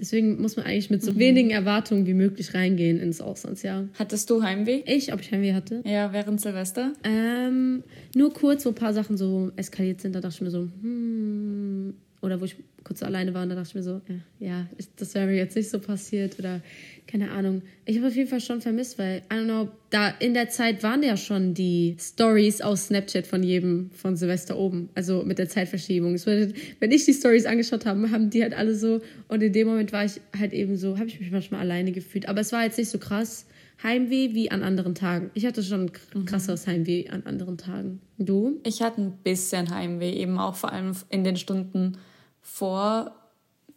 Deswegen 0.00 0.40
muss 0.40 0.56
man 0.56 0.64
eigentlich 0.64 0.88
mit 0.88 1.02
so 1.02 1.12
mhm. 1.12 1.18
wenigen 1.18 1.50
Erwartungen 1.50 2.06
wie 2.06 2.14
möglich 2.14 2.54
reingehen 2.54 2.98
ins 2.98 3.20
Auslandsjahr. 3.20 3.88
Hattest 3.98 4.30
du 4.30 4.42
Heimweh? 4.42 4.82
Ich, 4.86 5.12
ob 5.12 5.20
ich 5.20 5.30
Heimweh 5.30 5.52
hatte? 5.52 5.82
Ja, 5.84 6.12
während 6.12 6.40
Silvester? 6.40 6.94
Ähm, 7.04 7.84
nur 8.14 8.32
kurz, 8.32 8.64
wo 8.64 8.70
ein 8.70 8.74
paar 8.74 8.94
Sachen 8.94 9.18
so 9.18 9.52
eskaliert 9.56 10.00
sind, 10.00 10.14
da 10.14 10.20
dachte 10.20 10.36
ich 10.36 10.40
mir 10.40 10.50
so, 10.50 10.68
hm, 10.80 11.94
oder 12.22 12.40
wo 12.40 12.46
ich 12.46 12.56
kurz 12.84 13.02
alleine 13.02 13.34
war 13.34 13.42
und 13.42 13.50
da 13.50 13.54
dachte 13.54 13.68
ich 13.68 13.74
mir 13.74 13.82
so, 13.82 14.00
ja, 14.08 14.14
ja 14.38 14.66
das 14.96 15.14
wäre 15.14 15.26
mir 15.26 15.36
jetzt 15.36 15.56
nicht 15.56 15.70
so 15.70 15.78
passiert 15.78 16.38
oder 16.38 16.60
keine 17.06 17.30
Ahnung. 17.32 17.62
Ich 17.84 17.96
habe 17.96 18.06
auf 18.06 18.14
jeden 18.14 18.28
Fall 18.28 18.40
schon 18.40 18.60
vermisst, 18.60 18.98
weil, 18.98 19.22
I 19.32 19.34
don't 19.34 19.44
know, 19.44 19.68
da 19.90 20.08
in 20.20 20.34
der 20.34 20.48
Zeit 20.48 20.82
waren 20.82 21.02
ja 21.02 21.16
schon 21.16 21.54
die 21.54 21.96
Stories 21.98 22.60
aus 22.60 22.86
Snapchat 22.86 23.26
von 23.26 23.42
jedem 23.42 23.90
von 23.90 24.16
Silvester 24.16 24.56
oben, 24.56 24.90
also 24.94 25.24
mit 25.24 25.38
der 25.38 25.48
Zeitverschiebung. 25.48 26.14
Bedeutet, 26.14 26.54
wenn 26.78 26.92
ich 26.92 27.04
die 27.04 27.14
Stories 27.14 27.46
angeschaut 27.46 27.86
habe, 27.86 28.10
haben 28.10 28.30
die 28.30 28.42
halt 28.42 28.54
alle 28.54 28.74
so 28.74 29.00
und 29.28 29.42
in 29.42 29.52
dem 29.52 29.66
Moment 29.66 29.92
war 29.92 30.04
ich 30.04 30.20
halt 30.38 30.52
eben 30.52 30.76
so, 30.76 30.98
habe 30.98 31.08
ich 31.08 31.18
mich 31.18 31.30
manchmal 31.30 31.60
alleine 31.60 31.92
gefühlt, 31.92 32.28
aber 32.28 32.40
es 32.40 32.52
war 32.52 32.64
jetzt 32.64 32.78
nicht 32.78 32.90
so 32.90 32.98
krass. 32.98 33.46
Heimweh 33.82 34.34
wie 34.34 34.50
an 34.50 34.62
anderen 34.62 34.94
Tagen. 34.94 35.30
Ich 35.34 35.46
hatte 35.46 35.62
schon 35.62 35.90
mhm. 36.14 36.26
krasseres 36.26 36.66
Heimweh 36.66 37.08
an 37.08 37.24
anderen 37.24 37.56
Tagen. 37.56 38.00
Du? 38.18 38.60
Ich 38.64 38.82
hatte 38.82 39.00
ein 39.00 39.12
bisschen 39.24 39.74
Heimweh, 39.74 40.12
eben 40.12 40.38
auch 40.38 40.54
vor 40.54 40.72
allem 40.72 40.92
in 41.08 41.24
den 41.24 41.36
Stunden 41.36 41.96
vor 42.42 43.12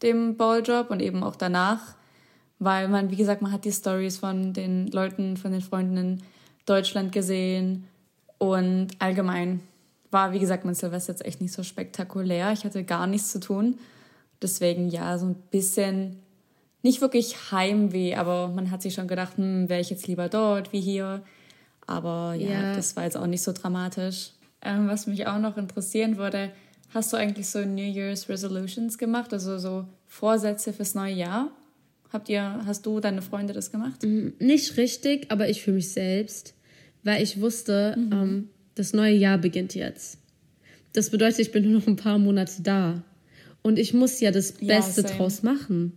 dem 0.01 0.37
Balljob 0.37 0.89
und 0.89 1.01
eben 1.01 1.23
auch 1.23 1.35
danach, 1.35 1.95
weil 2.59 2.87
man, 2.87 3.11
wie 3.11 3.15
gesagt, 3.15 3.41
man 3.41 3.51
hat 3.51 3.65
die 3.65 3.71
Stories 3.71 4.17
von 4.17 4.53
den 4.53 4.87
Leuten, 4.87 5.37
von 5.37 5.51
den 5.51 5.61
Freunden 5.61 5.97
in 5.97 6.23
Deutschland 6.65 7.11
gesehen 7.11 7.87
und 8.37 8.89
allgemein 8.99 9.61
war, 10.11 10.31
wie 10.31 10.39
gesagt, 10.39 10.63
mein 10.63 10.75
Silvester 10.75 11.11
jetzt 11.11 11.25
echt 11.25 11.41
nicht 11.41 11.53
so 11.53 11.63
spektakulär. 11.63 12.53
Ich 12.53 12.63
hatte 12.63 12.83
gar 12.83 13.07
nichts 13.07 13.31
zu 13.31 13.39
tun. 13.39 13.79
Deswegen 14.41 14.89
ja, 14.89 15.17
so 15.17 15.25
ein 15.25 15.35
bisschen, 15.49 16.19
nicht 16.83 17.01
wirklich 17.01 17.51
Heimweh, 17.51 18.15
aber 18.15 18.49
man 18.49 18.69
hat 18.71 18.81
sich 18.81 18.93
schon 18.93 19.07
gedacht, 19.07 19.37
hm, 19.37 19.69
wäre 19.69 19.81
ich 19.81 19.89
jetzt 19.89 20.07
lieber 20.07 20.29
dort 20.29 20.71
wie 20.71 20.81
hier. 20.81 21.23
Aber 21.87 22.35
ja, 22.37 22.49
ja, 22.49 22.75
das 22.75 22.95
war 22.95 23.03
jetzt 23.03 23.17
auch 23.17 23.27
nicht 23.27 23.41
so 23.41 23.51
dramatisch. 23.51 24.31
Ähm, 24.61 24.87
was 24.87 25.07
mich 25.07 25.27
auch 25.27 25.39
noch 25.39 25.57
interessieren 25.57 26.17
würde, 26.17 26.51
Hast 26.93 27.11
du 27.11 27.17
eigentlich 27.17 27.47
so 27.47 27.59
New 27.65 27.81
Year's 27.81 28.29
Resolutions 28.29 28.99
gemacht, 28.99 29.33
also 29.33 29.57
so 29.57 29.85
Vorsätze 30.07 30.73
fürs 30.73 30.93
neue 30.93 31.15
Jahr? 31.15 31.51
Habt 32.11 32.29
ihr, 32.29 32.61
hast 32.67 32.85
du, 32.85 32.99
deine 32.99 33.23
Freunde 33.23 33.53
das 33.53 33.71
gemacht? 33.71 34.03
Mm, 34.03 34.29
nicht 34.37 34.77
richtig, 34.77 35.25
aber 35.29 35.49
ich 35.49 35.63
für 35.63 35.71
mich 35.71 35.89
selbst, 35.89 36.53
weil 37.01 37.23
ich 37.23 37.41
wusste, 37.41 37.95
mhm. 37.97 38.11
ähm, 38.13 38.49
das 38.75 38.93
neue 38.93 39.15
Jahr 39.15 39.39
beginnt 39.39 39.73
jetzt. 39.73 40.19
Das 40.93 41.09
bedeutet, 41.09 41.39
ich 41.39 41.51
bin 41.51 41.63
nur 41.63 41.79
noch 41.79 41.87
ein 41.87 41.95
paar 41.95 42.19
Monate 42.19 42.61
da. 42.61 43.03
Und 43.63 43.79
ich 43.79 43.95
muss 43.95 44.19
ja 44.19 44.29
das 44.29 44.51
Beste 44.51 45.01
ja, 45.01 45.07
draus 45.07 45.41
machen. 45.41 45.93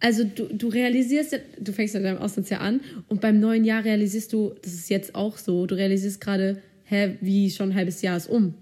Also 0.00 0.24
du, 0.24 0.46
du 0.46 0.66
realisierst, 0.66 1.38
du 1.60 1.72
fängst 1.72 1.94
ja 1.94 2.00
deinem 2.00 2.18
Auslandsjahr 2.18 2.60
an 2.60 2.80
und 3.08 3.20
beim 3.20 3.38
neuen 3.38 3.64
Jahr 3.64 3.84
realisierst 3.84 4.32
du, 4.32 4.54
das 4.62 4.72
ist 4.72 4.90
jetzt 4.90 5.14
auch 5.14 5.36
so, 5.38 5.66
du 5.66 5.76
realisierst 5.76 6.20
gerade, 6.20 6.60
hä, 6.86 7.18
wie 7.20 7.50
schon 7.50 7.68
ein 7.68 7.74
halbes 7.76 8.02
Jahr 8.02 8.16
ist 8.16 8.28
um 8.28 8.54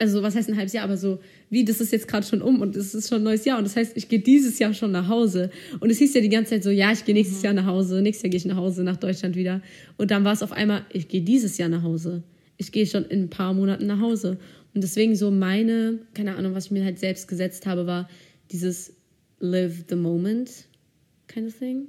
also 0.00 0.22
was 0.22 0.34
heißt 0.34 0.48
ein 0.48 0.56
halbes 0.56 0.72
Jahr, 0.72 0.84
aber 0.84 0.96
so, 0.96 1.20
wie, 1.50 1.64
das 1.64 1.80
ist 1.80 1.92
jetzt 1.92 2.08
gerade 2.08 2.26
schon 2.26 2.40
um 2.40 2.62
und 2.62 2.74
es 2.74 2.94
ist 2.94 3.10
schon 3.10 3.18
ein 3.18 3.24
neues 3.24 3.44
Jahr 3.44 3.58
und 3.58 3.64
das 3.64 3.76
heißt, 3.76 3.96
ich 3.96 4.08
gehe 4.08 4.18
dieses 4.18 4.58
Jahr 4.58 4.72
schon 4.72 4.92
nach 4.92 5.08
Hause. 5.08 5.50
Und 5.78 5.90
es 5.90 5.98
hieß 5.98 6.14
ja 6.14 6.22
die 6.22 6.30
ganze 6.30 6.50
Zeit 6.50 6.64
so, 6.64 6.70
ja, 6.70 6.90
ich 6.90 7.04
gehe 7.04 7.14
nächstes 7.14 7.40
mhm. 7.40 7.44
Jahr 7.44 7.54
nach 7.54 7.66
Hause, 7.66 8.00
nächstes 8.00 8.22
Jahr 8.22 8.30
gehe 8.30 8.38
ich 8.38 8.46
nach 8.46 8.56
Hause, 8.56 8.82
nach 8.82 8.96
Deutschland 8.96 9.36
wieder. 9.36 9.60
Und 9.98 10.10
dann 10.10 10.24
war 10.24 10.32
es 10.32 10.42
auf 10.42 10.52
einmal, 10.52 10.86
ich 10.90 11.08
gehe 11.08 11.20
dieses 11.20 11.58
Jahr 11.58 11.68
nach 11.68 11.82
Hause. 11.82 12.22
Ich 12.56 12.72
gehe 12.72 12.86
schon 12.86 13.04
in 13.04 13.24
ein 13.24 13.30
paar 13.30 13.52
Monaten 13.52 13.86
nach 13.86 14.00
Hause. 14.00 14.38
Und 14.74 14.82
deswegen 14.82 15.14
so 15.16 15.30
meine, 15.30 15.98
keine 16.14 16.36
Ahnung, 16.36 16.54
was 16.54 16.66
ich 16.66 16.70
mir 16.70 16.84
halt 16.84 16.98
selbst 16.98 17.28
gesetzt 17.28 17.66
habe, 17.66 17.86
war 17.86 18.08
dieses 18.50 18.94
Live 19.38 19.84
the 19.88 19.96
Moment 19.96 20.66
kind 21.28 21.48
of 21.48 21.58
thing. 21.58 21.88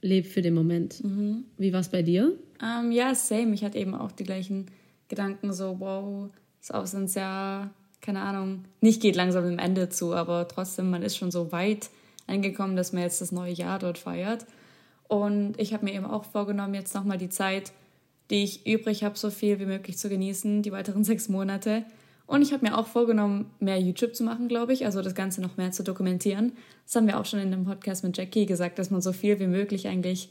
Leb 0.00 0.26
für 0.26 0.42
den 0.42 0.54
Moment. 0.54 1.02
Mhm. 1.04 1.44
Wie 1.58 1.72
war 1.72 1.80
es 1.80 1.88
bei 1.88 2.02
dir? 2.02 2.38
Um, 2.60 2.86
ähm, 2.86 2.92
ja, 2.92 3.14
same. 3.14 3.52
Ich 3.54 3.64
hatte 3.64 3.78
eben 3.78 3.94
auch 3.94 4.12
die 4.12 4.24
gleichen 4.24 4.66
Gedanken, 5.08 5.52
so, 5.52 5.76
wow, 5.78 6.30
das 6.66 6.70
Auslandsjahr, 6.70 7.70
keine 8.00 8.22
Ahnung, 8.22 8.64
nicht 8.80 9.02
geht 9.02 9.16
langsam 9.16 9.44
dem 9.44 9.58
Ende 9.58 9.90
zu, 9.90 10.14
aber 10.14 10.48
trotzdem, 10.48 10.90
man 10.90 11.02
ist 11.02 11.16
schon 11.16 11.30
so 11.30 11.52
weit 11.52 11.90
angekommen, 12.26 12.74
dass 12.74 12.92
man 12.92 13.02
jetzt 13.02 13.20
das 13.20 13.32
neue 13.32 13.52
Jahr 13.52 13.78
dort 13.78 13.98
feiert. 13.98 14.46
Und 15.08 15.58
ich 15.58 15.74
habe 15.74 15.84
mir 15.84 15.92
eben 15.92 16.06
auch 16.06 16.24
vorgenommen, 16.24 16.72
jetzt 16.72 16.94
nochmal 16.94 17.18
die 17.18 17.28
Zeit, 17.28 17.72
die 18.30 18.44
ich 18.44 18.66
übrig 18.66 19.04
habe, 19.04 19.18
so 19.18 19.30
viel 19.30 19.58
wie 19.60 19.66
möglich 19.66 19.98
zu 19.98 20.08
genießen, 20.08 20.62
die 20.62 20.72
weiteren 20.72 21.04
sechs 21.04 21.28
Monate. 21.28 21.84
Und 22.26 22.40
ich 22.40 22.54
habe 22.54 22.64
mir 22.66 22.78
auch 22.78 22.86
vorgenommen, 22.86 23.50
mehr 23.60 23.78
YouTube 23.78 24.16
zu 24.16 24.24
machen, 24.24 24.48
glaube 24.48 24.72
ich, 24.72 24.86
also 24.86 25.02
das 25.02 25.14
Ganze 25.14 25.42
noch 25.42 25.58
mehr 25.58 25.72
zu 25.72 25.82
dokumentieren. 25.82 26.52
Das 26.86 26.96
haben 26.96 27.06
wir 27.06 27.20
auch 27.20 27.26
schon 27.26 27.40
in 27.40 27.50
dem 27.50 27.64
Podcast 27.64 28.02
mit 28.02 28.16
Jackie 28.16 28.46
gesagt, 28.46 28.78
dass 28.78 28.90
man 28.90 29.02
so 29.02 29.12
viel 29.12 29.38
wie 29.38 29.46
möglich 29.46 29.86
eigentlich 29.86 30.30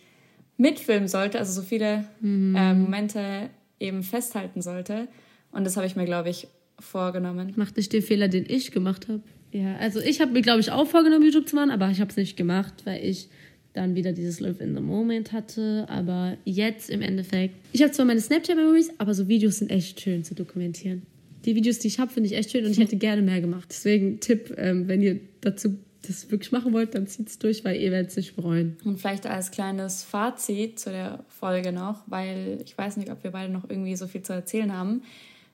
mitfilmen 0.57 1.07
sollte, 1.07 1.37
also 1.37 1.61
so 1.61 1.61
viele 1.61 2.05
mhm. 2.21 2.55
äh, 2.55 2.73
Momente 2.73 3.49
eben 3.79 4.01
festhalten 4.01 4.63
sollte. 4.63 5.07
Und 5.53 5.63
das 5.63 5.77
habe 5.77 5.87
ich 5.87 5.95
mir, 5.95 6.05
glaube 6.05 6.29
ich, 6.29 6.47
vorgenommen. 6.79 7.53
Mach 7.55 7.73
nicht 7.75 7.93
den 7.93 8.01
Fehler, 8.01 8.27
den 8.27 8.45
ich 8.47 8.71
gemacht 8.71 9.07
habe. 9.07 9.21
Ja, 9.51 9.75
also 9.77 9.99
ich 9.99 10.19
habe 10.19 10.31
mir, 10.31 10.41
glaube 10.41 10.59
ich, 10.59 10.71
auch 10.71 10.87
vorgenommen, 10.87 11.23
YouTube 11.23 11.47
zu 11.47 11.55
machen, 11.55 11.69
aber 11.69 11.89
ich 11.91 12.01
habe 12.01 12.09
es 12.09 12.17
nicht 12.17 12.35
gemacht, 12.35 12.73
weil 12.85 13.05
ich 13.05 13.29
dann 13.73 13.95
wieder 13.95 14.11
dieses 14.11 14.39
Live 14.39 14.59
in 14.61 14.75
the 14.75 14.81
Moment 14.81 15.31
hatte. 15.31 15.85
Aber 15.89 16.37
jetzt 16.43 16.89
im 16.89 17.01
Endeffekt, 17.01 17.55
ich 17.71 17.81
habe 17.81 17.91
zwar 17.91 18.05
meine 18.05 18.19
Snapchat-Memories, 18.19 18.91
aber 18.97 19.13
so 19.13 19.27
Videos 19.27 19.59
sind 19.59 19.71
echt 19.71 20.01
schön 20.01 20.23
zu 20.23 20.35
dokumentieren. 20.35 21.03
Die 21.45 21.55
Videos, 21.55 21.79
die 21.79 21.87
ich 21.87 21.99
habe, 21.99 22.11
finde 22.11 22.29
ich 22.29 22.35
echt 22.35 22.51
schön 22.51 22.65
und 22.65 22.71
ich 22.71 22.79
hätte 22.79 22.95
gerne 22.97 23.21
mehr 23.21 23.41
gemacht. 23.41 23.67
Deswegen 23.69 24.19
Tipp, 24.19 24.53
ähm, 24.57 24.87
wenn 24.87 25.01
ihr 25.01 25.19
dazu 25.41 25.77
das 26.07 26.29
wirklich 26.31 26.51
machen 26.51 26.73
wollt, 26.73 26.95
dann 26.95 27.07
zieht 27.07 27.29
es 27.29 27.39
durch, 27.39 27.63
weil 27.63 27.79
ihr 27.79 27.91
werdet 27.91 28.11
es 28.11 28.17
nicht 28.17 28.35
bereuen. 28.35 28.77
Und 28.83 28.99
vielleicht 28.99 29.25
als 29.25 29.51
kleines 29.51 30.03
Fazit 30.03 30.79
zu 30.79 30.89
der 30.89 31.23
Folge 31.27 31.71
noch, 31.71 32.03
weil 32.07 32.59
ich 32.63 32.77
weiß 32.77 32.97
nicht, 32.97 33.09
ob 33.09 33.23
wir 33.23 33.31
beide 33.31 33.51
noch 33.51 33.69
irgendwie 33.69 33.95
so 33.95 34.07
viel 34.07 34.21
zu 34.21 34.33
erzählen 34.33 34.73
haben. 34.73 35.03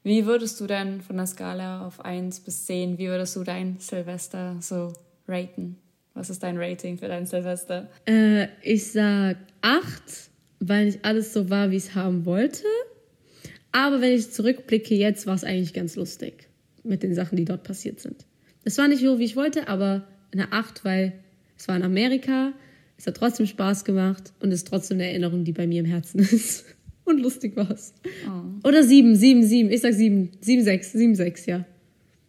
Wie 0.09 0.25
würdest 0.25 0.59
du 0.59 0.65
denn 0.65 1.01
von 1.01 1.17
der 1.17 1.27
Skala 1.27 1.85
auf 1.85 2.03
1 2.03 2.39
bis 2.39 2.65
10, 2.65 2.97
wie 2.97 3.09
würdest 3.09 3.35
du 3.35 3.43
dein 3.43 3.77
Silvester 3.77 4.57
so 4.59 4.91
raten? 5.27 5.75
Was 6.15 6.31
ist 6.31 6.41
dein 6.41 6.57
Rating 6.57 6.97
für 6.97 7.07
dein 7.07 7.27
Silvester? 7.27 7.87
Äh, 8.07 8.47
ich 8.63 8.91
sag 8.91 9.37
8, 9.61 10.01
weil 10.61 10.85
nicht 10.85 11.05
alles 11.05 11.31
so 11.31 11.51
war, 11.51 11.69
wie 11.69 11.75
ich 11.75 11.89
es 11.89 11.93
haben 11.93 12.25
wollte. 12.25 12.63
Aber 13.71 14.01
wenn 14.01 14.13
ich 14.13 14.31
zurückblicke, 14.31 14.95
jetzt 14.95 15.27
war 15.27 15.35
es 15.35 15.43
eigentlich 15.43 15.75
ganz 15.75 15.95
lustig 15.95 16.49
mit 16.83 17.03
den 17.03 17.13
Sachen, 17.13 17.35
die 17.35 17.45
dort 17.45 17.61
passiert 17.61 17.99
sind. 17.99 18.25
Es 18.63 18.79
war 18.79 18.87
nicht 18.87 19.03
so, 19.03 19.19
wie 19.19 19.25
ich 19.25 19.35
wollte, 19.35 19.67
aber 19.67 20.07
eine 20.33 20.51
8, 20.51 20.83
weil 20.85 21.13
es 21.55 21.67
war 21.67 21.75
in 21.75 21.83
Amerika, 21.83 22.53
es 22.97 23.05
hat 23.05 23.15
trotzdem 23.15 23.45
Spaß 23.45 23.85
gemacht 23.85 24.33
und 24.39 24.51
ist 24.51 24.67
trotzdem 24.67 24.97
eine 24.97 25.09
Erinnerung, 25.09 25.43
die 25.43 25.53
bei 25.53 25.67
mir 25.67 25.81
im 25.81 25.85
Herzen 25.85 26.17
ist 26.31 26.65
und 27.09 27.19
lustig 27.19 27.55
war's. 27.55 27.93
Oh. 28.27 28.67
Oder 28.67 28.83
sieben, 28.83 29.15
sieben, 29.15 29.43
sieben. 29.43 29.71
Ich 29.71 29.81
sag 29.81 29.93
sieben, 29.93 30.31
sieben, 30.41 30.63
sechs, 30.63 30.91
sieben, 30.91 31.15
sechs, 31.15 31.45
ja. 31.45 31.65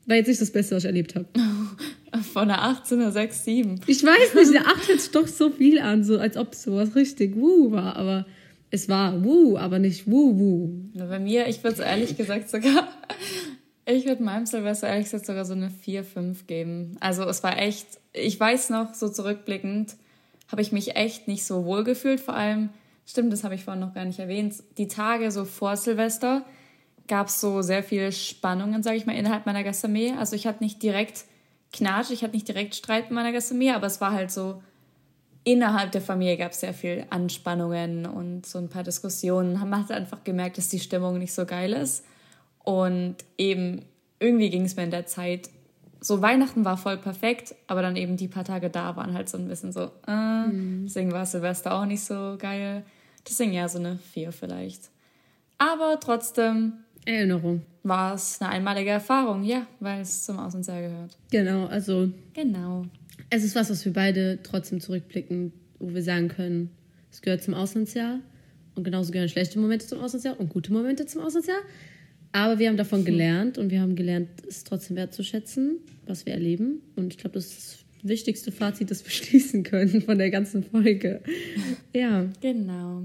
War 0.07 0.17
jetzt 0.17 0.29
nicht 0.29 0.41
das 0.41 0.51
Beste, 0.51 0.75
was 0.75 0.83
ich 0.83 0.89
erlebt 0.89 1.15
habe. 1.15 1.27
Von 2.33 2.51
einer 2.51 2.61
18er 2.61 3.13
6, 3.13 3.45
7. 3.45 3.81
Ich 3.87 4.03
weiß 4.03 4.35
nicht, 4.35 4.53
der 4.53 4.67
8 4.67 4.89
hört 4.89 5.01
sich 5.01 5.11
doch 5.13 5.29
so 5.29 5.51
viel 5.51 5.79
an, 5.79 6.03
so 6.03 6.19
als 6.19 6.37
ob 6.37 6.55
sowas 6.55 6.97
richtig 6.97 7.37
wuh 7.37 7.71
war, 7.71 7.95
aber 7.97 8.27
es 8.71 8.89
war 8.89 9.25
wuh, 9.25 9.57
aber 9.57 9.79
nicht 9.79 10.09
wuh 10.09 10.37
wuh. 10.39 10.71
Bei 10.95 11.19
mir, 11.19 11.47
ich 11.49 11.63
würde 11.63 11.75
es 11.75 11.81
ehrlich 11.81 12.17
gesagt 12.17 12.51
sogar, 12.51 12.89
ich 13.87 14.07
würde 14.07 14.23
meinem 14.23 14.47
Silvester 14.47 14.89
ehrlich 14.89 15.05
gesagt 15.05 15.27
sogar 15.27 15.45
so 15.45 15.53
eine 15.53 15.71
4, 15.71 16.03
5 16.03 16.47
geben. 16.47 16.97
Also 17.01 17.25
es 17.25 17.43
war 17.43 17.59
echt, 17.59 17.87
ich 18.13 18.39
weiß 18.39 18.71
noch, 18.71 18.95
so 18.95 19.09
zurückblickend, 19.09 19.97
habe 20.51 20.63
ich 20.63 20.73
mich 20.73 20.97
echt 20.97 21.29
nicht 21.29 21.45
so 21.45 21.65
wohl 21.65 21.85
gefühlt, 21.85 22.21
vor 22.21 22.35
allem, 22.35 22.71
stimmt, 23.07 23.33
das 23.33 23.45
habe 23.45 23.55
ich 23.55 23.65
vorhin 23.65 23.81
noch 23.81 23.95
gar 23.95 24.05
nicht 24.05 24.19
erwähnt, 24.19 24.55
die 24.79 24.89
Tage 24.89 25.31
so 25.31 25.45
vor 25.45 25.77
Silvester 25.77 26.45
gab 27.09 27.27
es 27.27 27.41
so 27.41 27.63
sehr 27.63 27.83
viele 27.83 28.13
Spannungen, 28.13 28.83
sage 28.83 28.97
ich 28.97 29.07
mal, 29.07 29.17
innerhalb 29.17 29.45
meiner 29.45 29.65
Gastarmee. 29.65 30.13
Also 30.13 30.37
ich 30.37 30.47
hatte 30.47 30.63
nicht 30.63 30.83
direkt 30.83 31.25
Knatsch, 31.73 32.11
ich 32.11 32.23
hatte 32.23 32.35
nicht 32.35 32.49
direkt 32.49 32.75
Streit 32.75 33.05
mit 33.05 33.13
meiner 33.13 33.33
Gastarmee, 33.33 33.73
aber 33.73 33.87
es 33.87 34.01
war 34.01 34.13
halt 34.13 34.31
so, 34.31 34.63
innerhalb 35.45 35.93
der 35.93 36.01
Familie 36.01 36.37
gab 36.37 36.53
es 36.53 36.61
sehr 36.61 36.75
viel 36.75 37.07
Anspannungen 37.11 38.07
und 38.07 38.47
so 38.47 38.59
ein 38.59 38.69
paar 38.69 38.85
Diskussionen. 38.85 39.55
Man 39.55 39.83
hat 39.83 39.91
einfach 39.91 40.23
gemerkt, 40.25 40.59
dass 40.59 40.69
die 40.69 40.81
Stimmung 40.81 41.19
nicht 41.19 41.33
so 41.33 41.47
geil 41.47 41.73
ist. 41.73 42.05
Und 42.63 43.17
eben 43.39 43.83
irgendwie 44.19 44.51
ging 44.51 44.65
es 44.65 44.77
mir 44.77 44.85
in 44.85 44.91
der 44.91 45.07
Zeit, 45.07 45.51
so 46.01 46.23
Weihnachten 46.23 46.65
war 46.65 46.77
voll 46.77 46.97
perfekt, 46.97 47.55
aber 47.67 47.83
dann 47.83 47.97
eben 47.97 48.17
die 48.17 48.29
paar 48.29 48.45
Tage 48.45 48.71
da 48.71 48.97
waren 48.97 49.13
halt 49.13 49.29
so 49.29 49.39
ein 49.39 49.49
bisschen 49.49 49.73
so, 49.73 49.91
äh, 50.07 50.47
mhm. 50.47 50.85
deswegen 50.87 51.13
war 51.13 51.27
Silvester 51.27 51.75
auch 51.75 51.85
nicht 51.85 52.03
so 52.03 52.37
geil. 52.39 52.85
Deswegen 53.29 53.53
ja, 53.53 53.69
so 53.69 53.79
eine 53.79 53.99
vier 53.99 54.33
vielleicht. 54.33 54.91
Aber 55.59 55.99
trotzdem 56.01 56.73
Erinnerung. 57.05 57.63
War 57.83 58.15
es 58.15 58.41
eine 58.41 58.51
einmalige 58.51 58.91
Erfahrung, 58.91 59.43
ja, 59.43 59.67
weil 59.81 60.01
es 60.03 60.25
zum 60.25 60.39
Auslandsjahr 60.39 60.83
gehört. 60.83 61.17
Genau, 61.31 61.67
also. 61.67 62.11
Genau. 62.35 62.85
Es 63.31 63.45
ist 63.45 63.55
was, 63.55 63.71
was 63.71 63.85
wir 63.85 63.93
beide 63.93 64.43
trotzdem 64.43 64.81
zurückblicken, 64.81 65.53
wo 65.79 65.95
wir 65.95 66.03
sagen 66.03 66.29
können, 66.29 66.71
es 67.11 67.23
gehört 67.23 67.43
zum 67.43 67.55
Auslandsjahr 67.55 68.21
und 68.75 68.85
genauso 68.85 69.13
gehören 69.13 69.29
schlechte 69.29 69.59
Momente 69.59 69.87
zum 69.87 70.01
Auslandsjahr 70.01 70.39
und 70.39 70.51
gute 70.51 70.73
Momente 70.73 71.07
zum 71.07 71.23
Auslandsjahr. 71.23 71.61
Aber 72.33 72.59
wir 72.59 72.69
haben 72.69 72.77
davon 72.77 73.01
hm. 73.01 73.05
gelernt 73.07 73.59
und 73.59 73.71
wir 73.71 73.81
haben 73.81 73.97
gelernt, 73.97 74.29
es 74.49 74.65
trotzdem 74.65 74.97
wertzuschätzen, 74.97 75.79
was 76.07 76.27
wir 76.27 76.35
erleben. 76.35 76.81
Und 76.97 77.13
ich 77.13 77.19
glaube, 77.19 77.35
das 77.35 77.47
ist 77.47 77.85
das 78.03 78.09
wichtigste 78.09 78.53
Fazit, 78.53 78.91
das 78.91 79.05
wir 79.05 79.11
schließen 79.11 79.63
können 79.63 80.03
von 80.03 80.19
der 80.19 80.31
ganzen 80.31 80.63
Folge. 80.63 81.23
Ja. 81.95 82.27
Genau. 82.41 83.03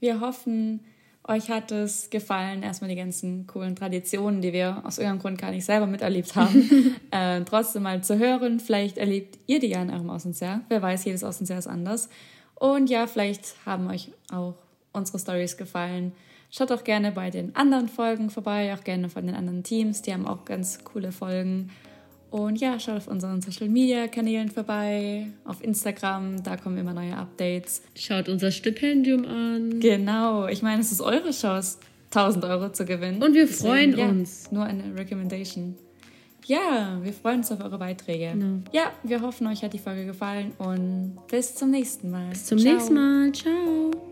Wir 0.00 0.20
hoffen, 0.20 0.80
euch 1.24 1.48
hat 1.50 1.70
es 1.70 2.10
gefallen, 2.10 2.62
erstmal 2.62 2.90
die 2.90 2.96
ganzen 2.96 3.46
coolen 3.46 3.76
Traditionen, 3.76 4.42
die 4.42 4.52
wir 4.52 4.84
aus 4.84 4.98
irgendeinem 4.98 5.20
Grund 5.20 5.40
gar 5.40 5.50
nicht 5.52 5.64
selber 5.64 5.86
miterlebt 5.86 6.34
haben, 6.34 6.96
äh, 7.10 7.42
trotzdem 7.42 7.84
mal 7.84 8.02
zu 8.02 8.18
hören. 8.18 8.60
Vielleicht 8.60 8.98
erlebt 8.98 9.38
ihr 9.46 9.60
die 9.60 9.68
ja 9.68 9.82
in 9.82 9.90
eurem 9.90 10.10
Auslandsjahr. 10.10 10.62
Wer 10.68 10.82
weiß, 10.82 11.04
jedes 11.04 11.22
Auslandsjahr 11.22 11.58
ist 11.58 11.68
anders. 11.68 12.08
Und 12.56 12.90
ja, 12.90 13.06
vielleicht 13.06 13.54
haben 13.66 13.88
euch 13.88 14.10
auch 14.30 14.54
unsere 14.92 15.18
Stories 15.18 15.56
gefallen. 15.56 16.12
Schaut 16.54 16.70
auch 16.70 16.84
gerne 16.84 17.12
bei 17.12 17.30
den 17.30 17.56
anderen 17.56 17.88
Folgen 17.88 18.28
vorbei, 18.28 18.74
auch 18.74 18.84
gerne 18.84 19.08
von 19.08 19.26
den 19.26 19.34
anderen 19.34 19.62
Teams. 19.62 20.02
Die 20.02 20.12
haben 20.12 20.26
auch 20.26 20.44
ganz 20.44 20.84
coole 20.84 21.10
Folgen. 21.10 21.70
Und 22.30 22.60
ja, 22.60 22.78
schaut 22.78 22.98
auf 22.98 23.08
unseren 23.08 23.40
Social 23.40 23.70
Media 23.70 24.06
Kanälen 24.06 24.50
vorbei, 24.50 25.28
auf 25.44 25.64
Instagram, 25.64 26.42
da 26.42 26.58
kommen 26.58 26.76
immer 26.76 26.92
neue 26.92 27.16
Updates. 27.16 27.82
Schaut 27.94 28.28
unser 28.28 28.50
Stipendium 28.50 29.24
an. 29.24 29.80
Genau, 29.80 30.46
ich 30.46 30.62
meine, 30.62 30.82
es 30.82 30.92
ist 30.92 31.00
eure 31.00 31.30
Chance, 31.30 31.78
1000 32.10 32.44
Euro 32.44 32.70
zu 32.70 32.84
gewinnen. 32.84 33.22
Und 33.22 33.32
wir 33.32 33.46
Deswegen, 33.46 33.68
freuen 33.68 33.98
ja, 33.98 34.08
uns. 34.08 34.52
Nur 34.52 34.64
eine 34.64 34.94
Recommendation. 34.94 35.76
Ja, 36.44 36.98
wir 37.02 37.12
freuen 37.14 37.38
uns 37.38 37.50
auf 37.50 37.62
eure 37.62 37.78
Beiträge. 37.78 38.32
Genau. 38.32 38.62
Ja, 38.72 38.92
wir 39.02 39.22
hoffen, 39.22 39.46
euch 39.46 39.62
hat 39.62 39.72
die 39.72 39.78
Folge 39.78 40.04
gefallen 40.04 40.52
und 40.58 41.16
bis 41.30 41.54
zum 41.54 41.70
nächsten 41.70 42.10
Mal. 42.10 42.30
Bis 42.30 42.44
zum 42.44 42.58
Ciao. 42.58 42.74
nächsten 42.74 42.94
Mal. 42.94 43.32
Ciao. 43.32 44.11